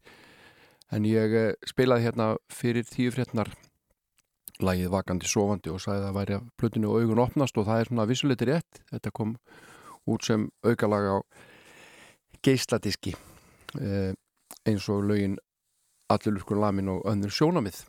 [0.90, 3.52] En ég eh, spilaði hérna fyrir tíu fréttnar
[4.60, 7.90] lagið vakandi sofandi og sagði að væri að plötinu og augun opnast og það er
[7.90, 8.82] svona vissuleiti rétt.
[8.90, 9.36] Þetta kom
[10.10, 11.16] út sem aukalag á
[12.44, 13.14] geisladiski
[13.80, 14.12] eh,
[14.66, 15.38] eins og lögin
[16.10, 17.84] Allurlurkur lamin og önnur sjónamið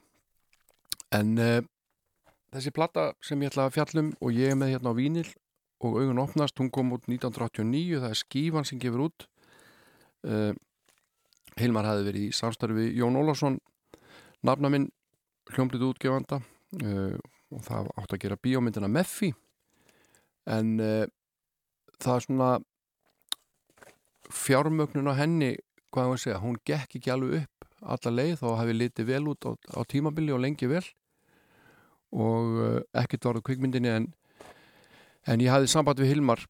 [1.15, 1.61] en eh,
[2.51, 5.27] þessi platta sem ég ætla að fjallum og ég er með hérna á vínil
[5.81, 9.25] og augun opnast, hún kom út 1989 það er skífan sem gefur út.
[10.27, 10.53] Eh,
[11.57, 13.57] Hilmar hefði verið í samstarfi Jón Ólafsson
[14.47, 14.89] nafna minn
[15.51, 17.17] hljómblið útgefanda uh,
[17.51, 19.31] og það átt að gera bíómyndina Meffi
[20.49, 21.03] en uh,
[22.01, 22.51] það er svona
[24.31, 25.51] fjármögnun á henni
[25.91, 29.23] hvað ég að segja, hún gekk ekki alveg upp alla leið þá hafi litið vel
[29.33, 30.85] út á, á tímabili og lengi vel
[32.11, 34.09] og uh, ekkert varðu kvikmyndinni en,
[35.27, 36.43] en ég hafði samband við Hilmar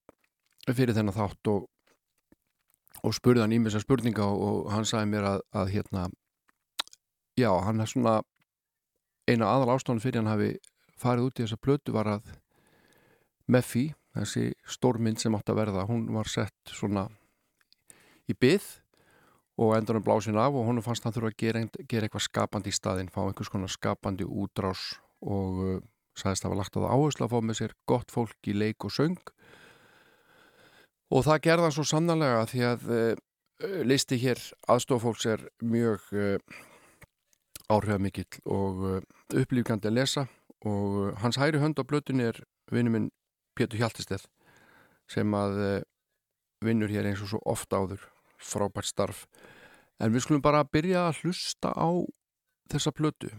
[0.70, 1.68] fyrir þennan þátt og,
[3.01, 6.09] og spurði hann ímessa spurninga og, hann sagði mér að, að hérna
[7.39, 8.20] já, hann er svona
[9.30, 10.53] eina aðal ástofan fyrir hann hafi
[11.01, 12.38] farið út í þessa plötu var að
[13.51, 17.07] Meffi, þessi stórmynd sem átt að verða, hún var sett svona
[18.30, 18.68] í byð
[19.59, 22.72] og endur hann blásin af og hún fannst hann þurfa að gera, gera eitthvað skapandi
[22.72, 25.78] í staðin, fá einhvers konar skapandi útrás og uh,
[26.17, 28.88] sagðist að var lagt á það áherslu að fá með sér gott fólk í leik
[28.88, 29.22] og söng.
[31.11, 33.13] Og það gerða svo sannlega því að uh,
[33.86, 34.41] listi hér
[34.72, 36.59] aðstofólks er mjög uh,
[37.72, 40.28] áhrifamikill og upplýfgandi að lesa.
[40.67, 42.41] Og hans hæri hönd á blötunni er
[42.72, 43.11] vinnu minn
[43.57, 44.28] Pétur Hjaltesteð
[45.11, 45.84] sem að
[46.63, 48.03] vinnur hér eins og svo ofta áður.
[48.41, 49.26] Frábært starf.
[50.01, 51.89] En við skulum bara byrja að hlusta á
[52.72, 53.30] þessa blötu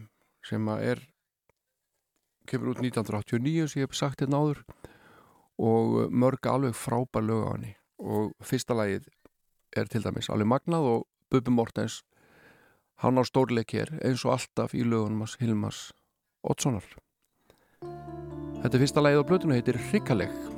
[0.46, 1.02] sem að er
[2.48, 4.62] kemur út 1989 sem ég hef sagt hérna áður
[5.62, 7.74] og mörg alveg frábær lög á henni.
[8.02, 9.06] Og fyrsta lagið
[9.76, 12.02] er til dæmis alveg magnað og Bubi Mortens
[13.02, 15.90] hann á stórleik hér eins og alltaf í lögunum hans Hilmas
[16.42, 16.86] Oddssonar.
[18.62, 20.51] Þetta fyrsta lagið á blötunu heitir Hrikaleg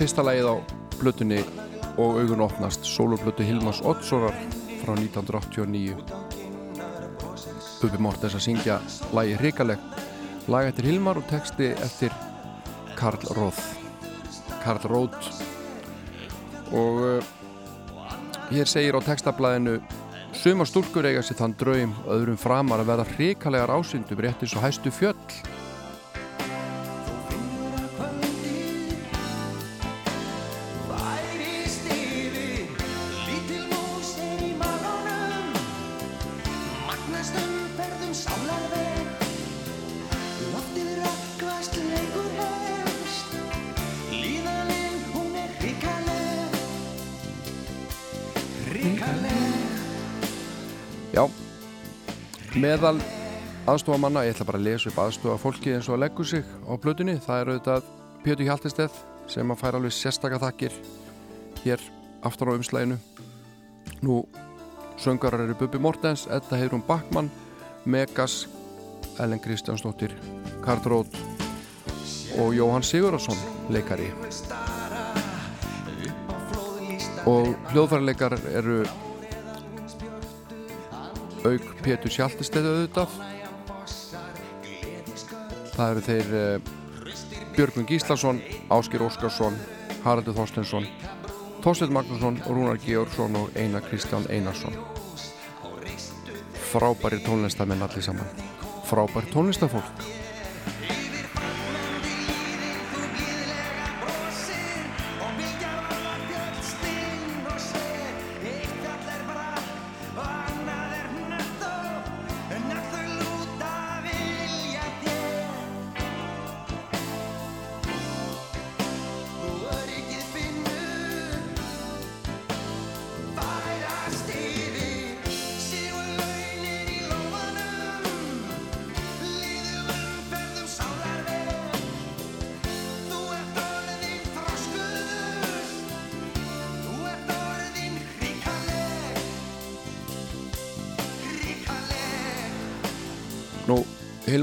[0.00, 0.54] fyrsta lagið á
[0.96, 1.42] blötunni
[2.00, 2.86] og augun opnast.
[2.88, 4.32] Soloplötu Hilmas Oddssonar
[4.80, 5.98] frá 1989
[7.82, 8.78] Bubi Mortens að syngja
[9.12, 9.82] lagi Hrikaleg.
[10.48, 12.14] Lag eftir Hilmar og texti eftir
[12.96, 13.60] Karl Róð
[14.64, 15.20] Karl Róð
[16.72, 17.30] og uh,
[18.54, 19.78] hér segir á textablaðinu
[20.32, 24.64] Suma stúlkur eiga sér þann draum öðrum framar að verða hrikalegar ásindum rétt eins og
[24.64, 25.29] hæstu fjöll
[51.10, 51.24] Já,
[52.54, 53.00] meðal
[53.66, 56.72] aðstofamanna, ég ætla bara að lesa upp aðstofa fólki eins og að leggur sig á
[56.78, 57.88] blötunni, það er auðvitað
[58.22, 59.00] Pétur Hjaltesteð
[59.30, 60.76] sem að færa alveg sérstaka þakkir
[61.64, 61.82] hér
[62.26, 63.00] aftur á umslæginu
[64.06, 64.20] nú
[65.00, 67.30] söngarar eru Bubi Mortens, Edda Heiðrún Backmann
[67.84, 68.46] Megas,
[69.18, 70.14] Ellen Kristjánsdóttir
[70.62, 71.18] Karl Róð
[72.38, 73.38] og Jóhann Sigurðarsson
[73.72, 74.12] leikari.
[77.26, 78.84] Og hljóðfærarleikar eru
[81.44, 83.16] auk Pétur Sjaltisteðu auðvitað.
[85.74, 86.72] Það eru þeir uh,
[87.56, 89.56] Björgvin Gíslason Áskir Óskarsson,
[90.04, 90.86] Haraldur Þorstensson
[91.60, 94.72] Þorsteinn Magnússon, Rúnar Georgsson og Einar Kristján Einarsson.
[96.70, 98.26] Frábæri tónlistamenn allir saman.
[98.88, 100.19] Frábæri tónlistafólk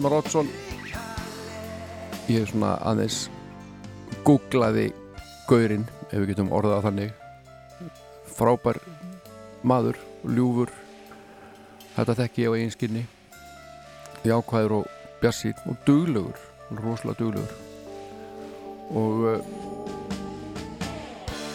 [0.08, 0.47] Hilmar Oddsson.
[2.32, 3.26] Ég er svona aðeins
[4.24, 4.86] googlaði
[5.49, 7.10] gaurinn, ef við getum orðað þannig.
[8.38, 8.80] Frábær
[9.68, 10.72] maður, ljúfur.
[11.97, 13.03] Þetta þekki ég á eiginskinni
[14.24, 14.86] jákvæður og
[15.20, 16.39] bjassið og duglegur,
[16.78, 17.51] rosalega duglegur.
[18.95, 19.43] Og uh,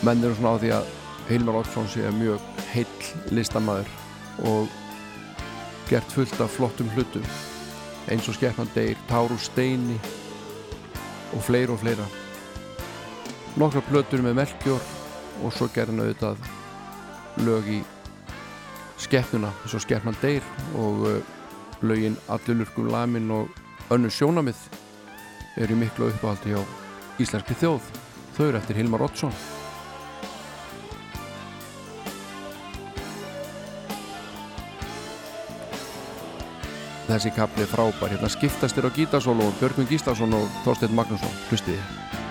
[0.05, 0.93] menn eru svona á því að
[1.31, 2.45] Hilmar Oddsson sé mjög
[2.75, 3.01] heill
[3.33, 3.89] listamæður
[4.53, 4.69] og
[5.89, 7.25] gert fullt af flottum hlutum
[8.11, 9.99] eins og skeppnan deyr, tár og steini
[11.33, 12.07] og fleira og fleira.
[13.57, 14.91] Nokkra plötur með melkjór
[15.43, 17.81] og svo gerði hann auðvitað lög í
[19.03, 20.45] skeppnuna eins og skeppnan deyr
[20.81, 21.19] og uh,
[21.83, 23.49] lögin Allilurkum lamin og
[23.93, 24.69] önnur sjónamið
[25.61, 26.63] eru miklu uppáhaldi hjá
[27.21, 27.91] íslenski þjóð.
[28.37, 29.62] Þau eru eftir Hilmar Oddsson
[37.11, 38.15] þessi kapli frábær.
[38.15, 41.41] Hérna skiptast þér á gítarsólu og Björgvin Gíslason og Þorsteinn Magnússon.
[41.51, 42.22] Hlustiði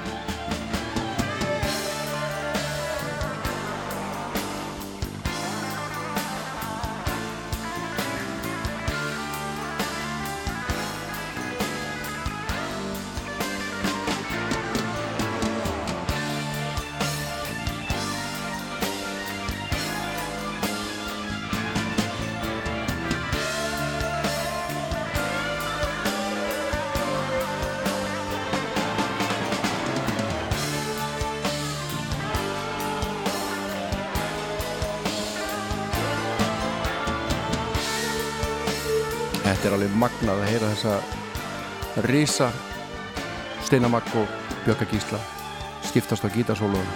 [39.62, 42.48] Þetta er alveg magnað að heyra þessa risa
[43.62, 44.32] Steinamagg og
[44.66, 45.20] Björka Gísla
[45.86, 46.90] skiptast á gítarsóluðum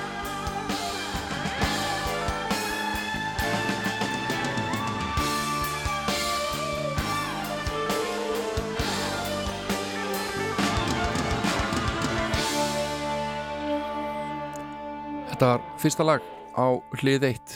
[15.30, 16.26] Þetta var fyrsta lag
[16.58, 16.66] á
[16.98, 17.56] hlið 1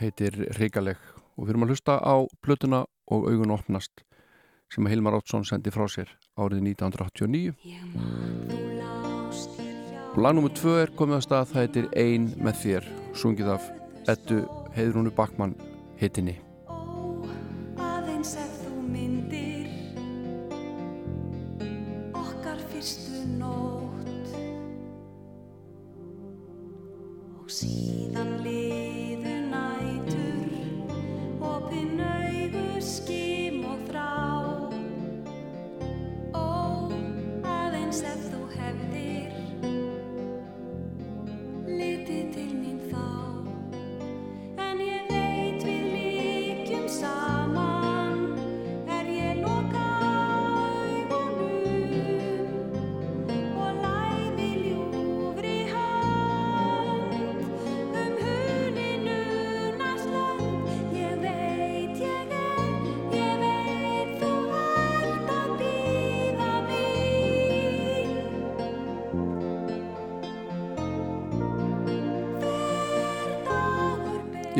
[0.00, 0.96] heitir Ríkaleg
[1.36, 4.05] og við erum að hlusta á plötuna og augun opnast
[4.76, 7.54] sem Hilmar Ótsson sendi frá sér árið 1989
[10.12, 10.52] og lag nr.
[10.52, 13.70] 2 er komið að stað það heitir Ein með þér sungið af
[14.12, 14.42] Ettu
[14.76, 15.56] Heiðrúnu Bakmann
[16.00, 16.36] heitinni
[17.80, 18.36] aðeins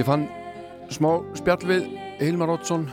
[0.07, 0.29] Ég fann
[0.95, 1.87] smá spjall við
[2.21, 2.85] Hilmar Ótsson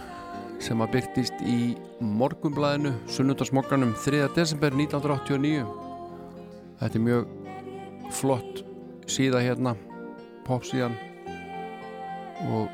[0.57, 4.24] sem að byrtist í morgunblæðinu sunnundarsmokkanum 3.
[4.34, 5.68] desember 1989
[6.80, 7.36] Þetta er mjög
[8.18, 8.64] flott
[9.05, 9.76] síða hérna
[10.47, 10.95] popsíðan
[12.47, 12.74] og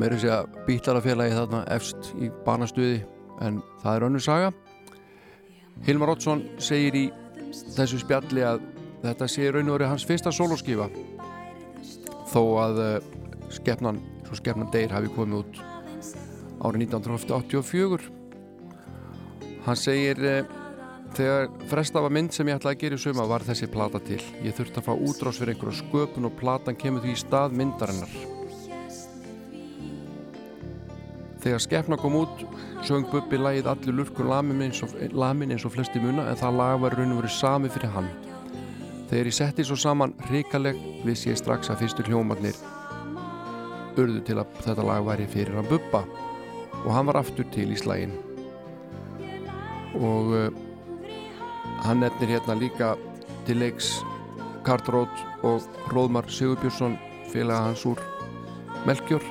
[0.00, 3.02] meira sé að bítlarafélagi þarna efst í banastuði
[3.44, 4.54] en það er önnur saga
[5.84, 7.04] Hilmar Ótsson segir í
[7.52, 8.64] þessu spjalli að
[9.04, 10.88] þetta sé raun og verið hans fyrsta sólóskífa
[12.28, 12.94] þó að uh,
[13.54, 15.60] skepnan, svo skepnan deyr hafi komið út
[16.58, 18.14] árið 1984
[19.68, 20.56] hann segir eh,
[21.16, 24.20] þegar frestafa mynd sem ég ætlaði að gera í suma var þessi plata til.
[24.44, 28.14] Ég þurfti að fá útrás fyrir einhverja sköpun og platan kemur því í stað myndarinnar.
[31.38, 32.42] Þegar Skefna kom út
[32.86, 36.58] söng Bubbi lagið allir lurkur lamin eins og, lamin eins og flesti muna en það
[36.58, 38.10] lag var raun og verið sami fyrir hann
[39.08, 42.56] þegar ég setti svo saman hrikaleg vissi ég strax að fyrstu hljómarnir
[43.98, 46.04] urðu til að þetta lag væri fyrir hann Bubba.
[46.84, 48.14] Og hann var aftur til í slægin
[49.98, 50.50] og uh,
[51.82, 52.92] hann nefnir hérna líka
[53.48, 53.96] til leiks
[54.66, 56.98] Kartrót og Róðmar Sigurbjörnsson
[57.32, 58.02] félaga hans úr
[58.86, 59.24] Melkjör.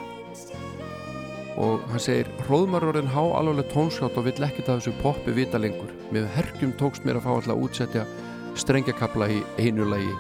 [1.62, 5.62] Og hann segir Róðmar orðin há alveg tónskátt og vill ekkert að þessu poppi vita
[5.62, 5.94] lengur.
[6.12, 8.04] Með herkjum tókst mér að fá alltaf að útsetja
[8.62, 10.16] strengjakabla í einu lagi.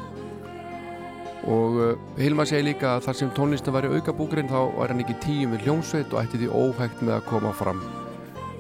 [1.47, 5.03] Og uh, Hilma segir líka að þar sem tónlistin var í aukabúkurinn þá var hann
[5.05, 7.83] ekki tíum við hljómsveit og ætti því óhægt með að koma fram.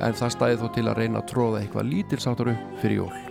[0.01, 3.26] En það stæði þó til að reyna að tróða eitthvað lítilsáttur upp fyrir jól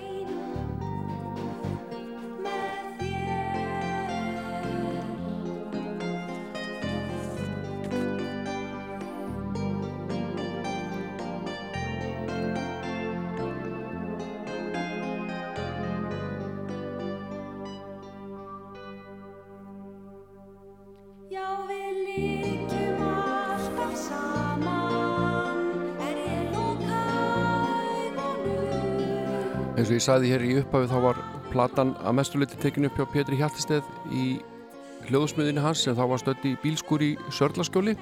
[30.07, 31.19] sagði hér í upphafi þá var
[31.51, 34.27] platan að mestu liti tekinu upp hjá Pétri Hjaltisteð í
[35.09, 37.97] hljóðsmiðinu hans sem þá var stödd í bílskur í Sörlaskjóli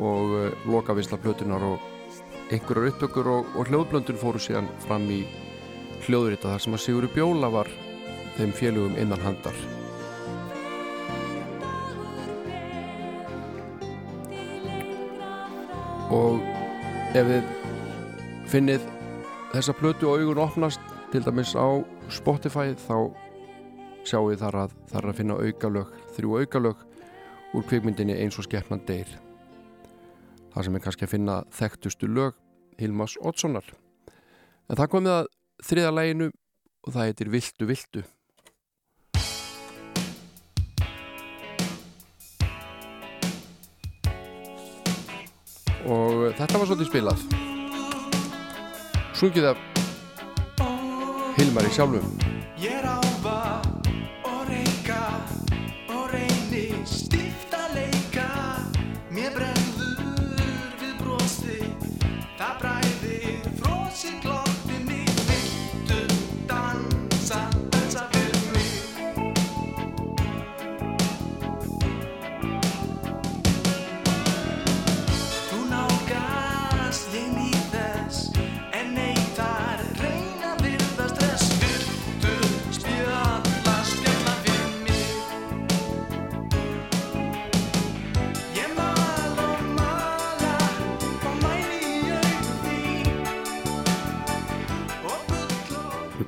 [0.00, 1.82] og uh, lokavisla plötunar og
[2.52, 5.22] einhverjar upptökur og, og hljóðblöndun fóru síðan fram í
[6.06, 7.68] hljóðrita þar sem að Sigurður Bjóla var
[8.38, 9.58] þeim félugum innan handar
[16.12, 16.40] og
[17.12, 17.52] ef þið
[18.52, 18.88] finnið
[19.52, 21.68] þessa plötu og augun opnast til dæmis á
[22.08, 23.12] Spotify þá
[24.08, 26.84] sjáu þið þar að, þar að finna aukalög, þrjú aukalög
[27.52, 29.10] úr kvikmyndinni eins og skeppnan deyr.
[30.54, 32.38] Það sem er kannski að finna þekktustu lög
[32.80, 33.66] Hilmas Oddssonar.
[34.72, 35.28] En það komið að
[35.68, 36.28] þriða læginu
[36.80, 38.04] og það heitir Viltu Viltu.
[45.92, 47.28] Og þetta var svolítið spilað.
[49.18, 49.71] Sungið af
[51.36, 52.16] Hilmari sjálfum.
[52.60, 53.62] Ég ráfa
[54.22, 55.00] og reyka
[55.88, 58.28] og reyni stíft að leika.
[59.10, 61.60] Mér bregður við brosti
[62.36, 64.14] Það bræðir frosi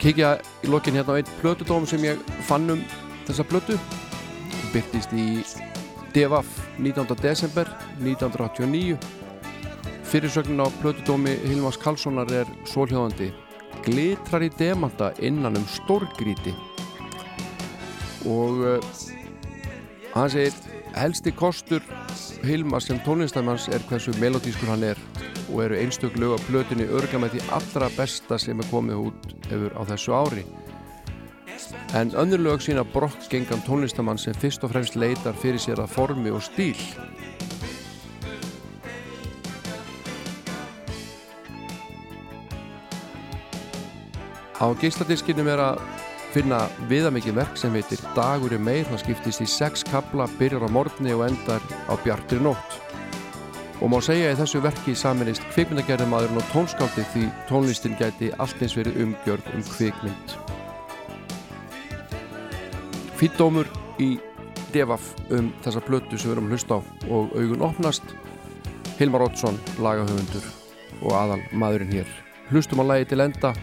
[0.04, 2.80] kikja í lokin hérna á einn plötudóm sem ég fann um
[3.24, 3.78] þessa plötu.
[4.74, 5.40] Byrtist í
[6.12, 7.16] DFF 19.
[7.22, 7.70] desember
[8.02, 8.98] 1989
[10.04, 13.30] Fyrirsögnin á plötudómi Hilmas Karlssonar er svólhjóðandi
[13.86, 16.52] glitrar í demanta innan um stórgríti
[18.28, 18.92] og uh,
[20.14, 20.54] hann segir
[20.94, 21.82] helsti kostur
[22.44, 25.00] Hilmas sem tónlistamanns er hversu melodískur hann er
[25.48, 29.82] og eru einstök lög á plötunni því allra besta sem er komið út hefur á
[29.90, 30.44] þessu ári.
[31.94, 36.30] En önnur lög sína brokkgengan tónlistamann sem fyrst og fremst leitar fyrir sér að formi
[36.30, 36.78] og stíl.
[44.58, 45.80] Á geisladiskinum er að
[46.34, 50.74] finna viðamikið verk sem heitir Dagur er meir, það skiptist í sex kabla, byrjar á
[50.74, 52.78] morgni og endar á bjartri nótt.
[53.78, 58.74] Og má segja í þessu verki saminist kvikmyndagerðumadurinn og tónskáldið því tónlistin gæti allt eins
[58.78, 60.34] verið umgjörð um kvikmynd.
[63.20, 63.70] Fýtt dómur
[64.02, 64.16] í
[64.74, 66.80] devaf um þessa plötu sem við erum að hlusta á
[67.14, 68.16] og augun opnast
[68.98, 70.50] Hilmar Oddsson, lagahöfundur
[71.02, 72.10] og aðal maðurinn hér.
[72.50, 73.54] Hlustum á lagi til enda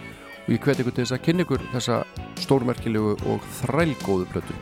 [0.45, 2.03] og ég hveti ykkur til þess að kynna ykkur þessa
[2.41, 4.55] stórmerkilegu og þrælgóðu plötu.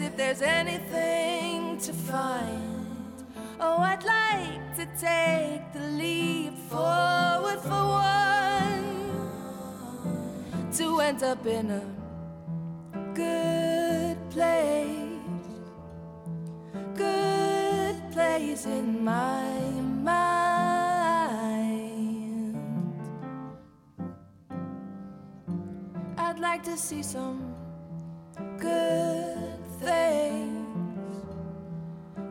[0.00, 3.24] If there's anything to find.
[3.60, 8.84] Oh, I'd like to take the leap forward for one
[10.72, 11.82] to end up in a
[13.14, 15.08] good place
[16.98, 19.60] good place in my
[20.02, 20.98] mind.
[26.16, 27.54] I'd like to see some
[28.58, 29.47] good
[29.80, 31.24] things,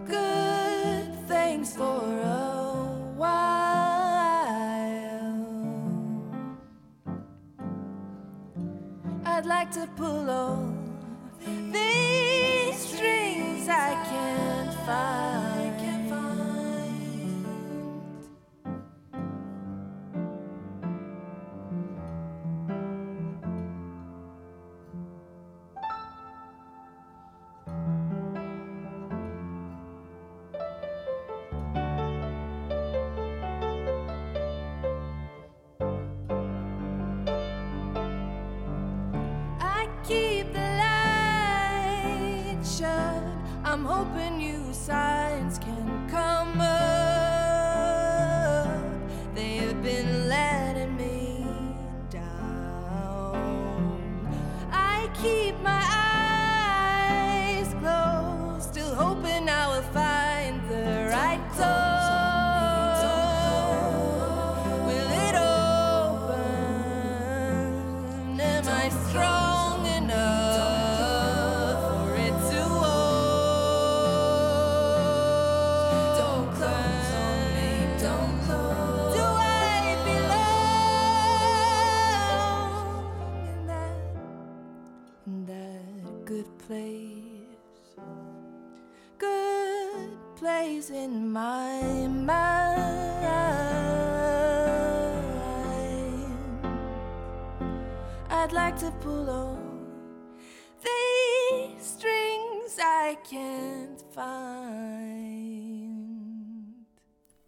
[0.06, 3.38] good things for a while.
[9.26, 10.74] I'd like to pull all
[11.72, 15.57] these strings I can't find.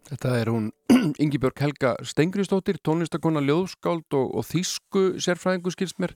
[0.09, 0.69] Þetta er hún
[1.21, 6.15] Ingibjörg Helga Stengristóttir, tónlistakona ljóðskáld og, og þýsku sérfræðingu skilst mér.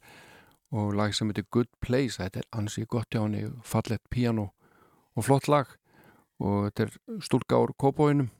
[0.73, 4.47] Og lag sem heitir Good Place, þetta er ansið gott hjá henni, fallett piano
[5.13, 5.69] og flott lag.
[6.41, 8.31] Og þetta er stúlka ár Kópóinum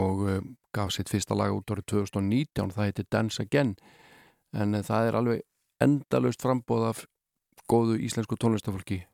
[0.00, 0.40] og uh,
[0.74, 3.76] gaf sitt fyrsta lag út árið 2019, það heitir Dance Again.
[4.50, 5.44] En uh, það er alveg
[5.86, 7.04] endalaust frambóð af
[7.70, 9.04] góðu íslensku tónlistafólki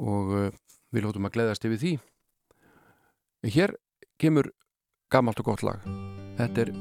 [0.00, 0.48] og uh,
[0.94, 1.92] við lótum að gleðast yfir því.
[3.52, 3.76] Hér
[4.18, 4.50] kemur
[5.12, 5.84] gammalt og gott lag.
[6.38, 6.72] Þetta er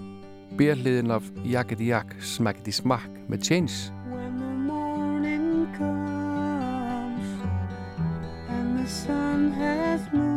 [0.58, 3.92] björliðin af Jaketi Jak, Smackety Smack með Chains.
[4.10, 7.28] When the morning comes
[8.50, 10.37] and the sun has moved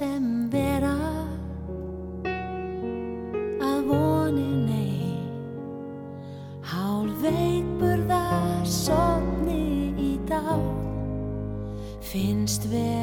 [0.00, 0.96] sem vera.
[3.60, 5.18] Að vonin ei.
[6.70, 8.22] Hálf veikburða
[8.64, 10.56] sopni í dá
[12.10, 12.99] finnst vera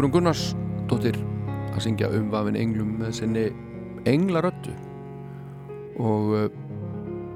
[0.00, 1.16] Guðrún Gunnarsdóttir
[1.76, 3.42] að syngja um vafin englum með sinni
[4.08, 4.72] englaröttu
[6.00, 6.46] og eh,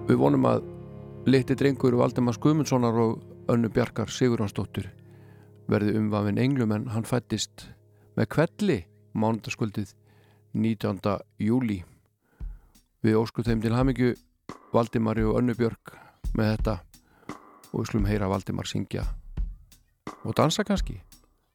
[0.08, 0.64] við vonum að
[1.28, 4.88] liti drengur Valdemars Guðmundssonar og önnu Bjarkar Sigurðarsdóttir
[5.68, 7.66] verði um vafin englum en hann fættist
[8.16, 8.78] með kvelli
[9.12, 9.92] mánundasköldið
[10.56, 11.18] 19.
[11.44, 11.82] júli
[13.04, 14.14] við óskum þeim til hamingju
[14.72, 15.98] Valdemari og önnu Björk
[16.32, 16.78] með þetta.
[17.74, 19.04] Og við slum heyra Valdemar syngja
[20.24, 21.02] og dansa kannski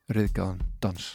[0.09, 1.13] riðgaðan dans.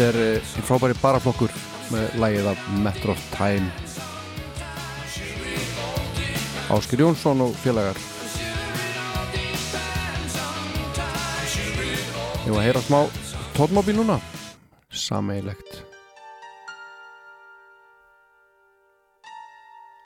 [0.00, 1.50] Þetta er eh, einn frábæri baraflokkur
[1.92, 3.66] með lægið af Metro Time.
[6.72, 8.00] Ásker Jónsson og félagar.
[12.46, 12.98] Ég var að heyra smá
[13.58, 14.16] tónmóbi núna.
[14.88, 15.82] Sameilegt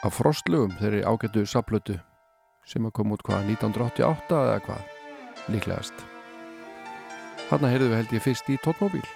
[0.03, 2.01] Af frostlugum þeirri ágættu saplötu
[2.67, 4.95] sem að koma út hvaða 1988 eða hvað?
[5.55, 6.09] Líklegast.
[7.53, 9.07] Hanna heyrðu við held ég fyrst í tónmóbíl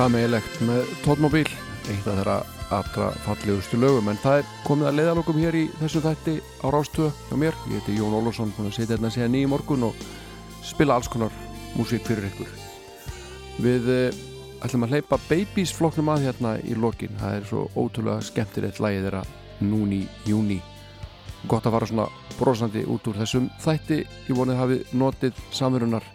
[0.00, 1.44] sameigilegt með tótmobil
[1.90, 2.36] eitt af þeirra
[2.72, 4.06] allra fallegustu lögum.
[4.08, 7.58] En það er komið að leiðalokum hér í þessu þætti á Rástöðu hjá mér.
[7.68, 10.00] Ég heiti Jón Ólafsson, búin að setja hérna síðan nýjum morgun og
[10.64, 11.36] spila alls konar
[11.74, 12.56] músík fyrir ykkur.
[13.60, 14.24] Við eh,
[14.64, 17.20] ætlum að hleypa Babies flokknum að hérna í lokin.
[17.20, 19.24] Það er svo ótrúlega skemmtilegt lægið þeirra
[19.60, 20.62] núni júni
[21.44, 24.04] gott að fara svona brosandi út úr þessum þætti.
[24.30, 26.12] Ég vonið hafið notið samverunar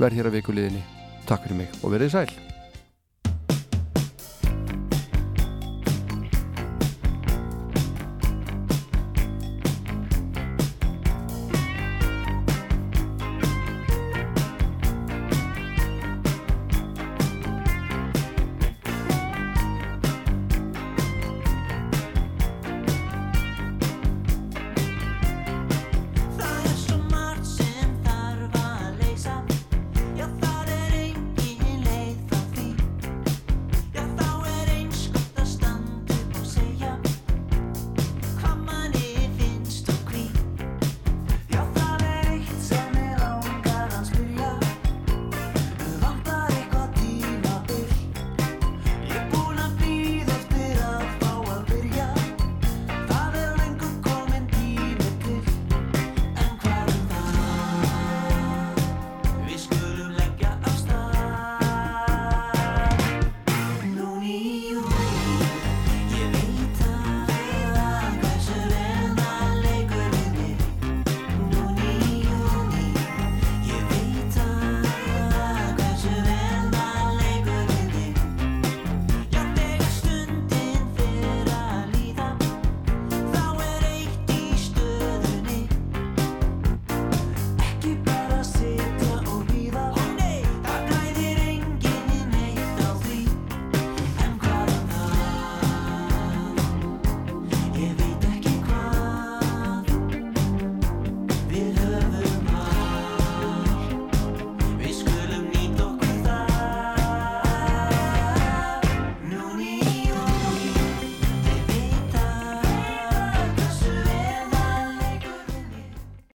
[0.00, 0.86] verð hér að vikuliðinni
[1.28, 2.47] takk fyrir mig og verið sæl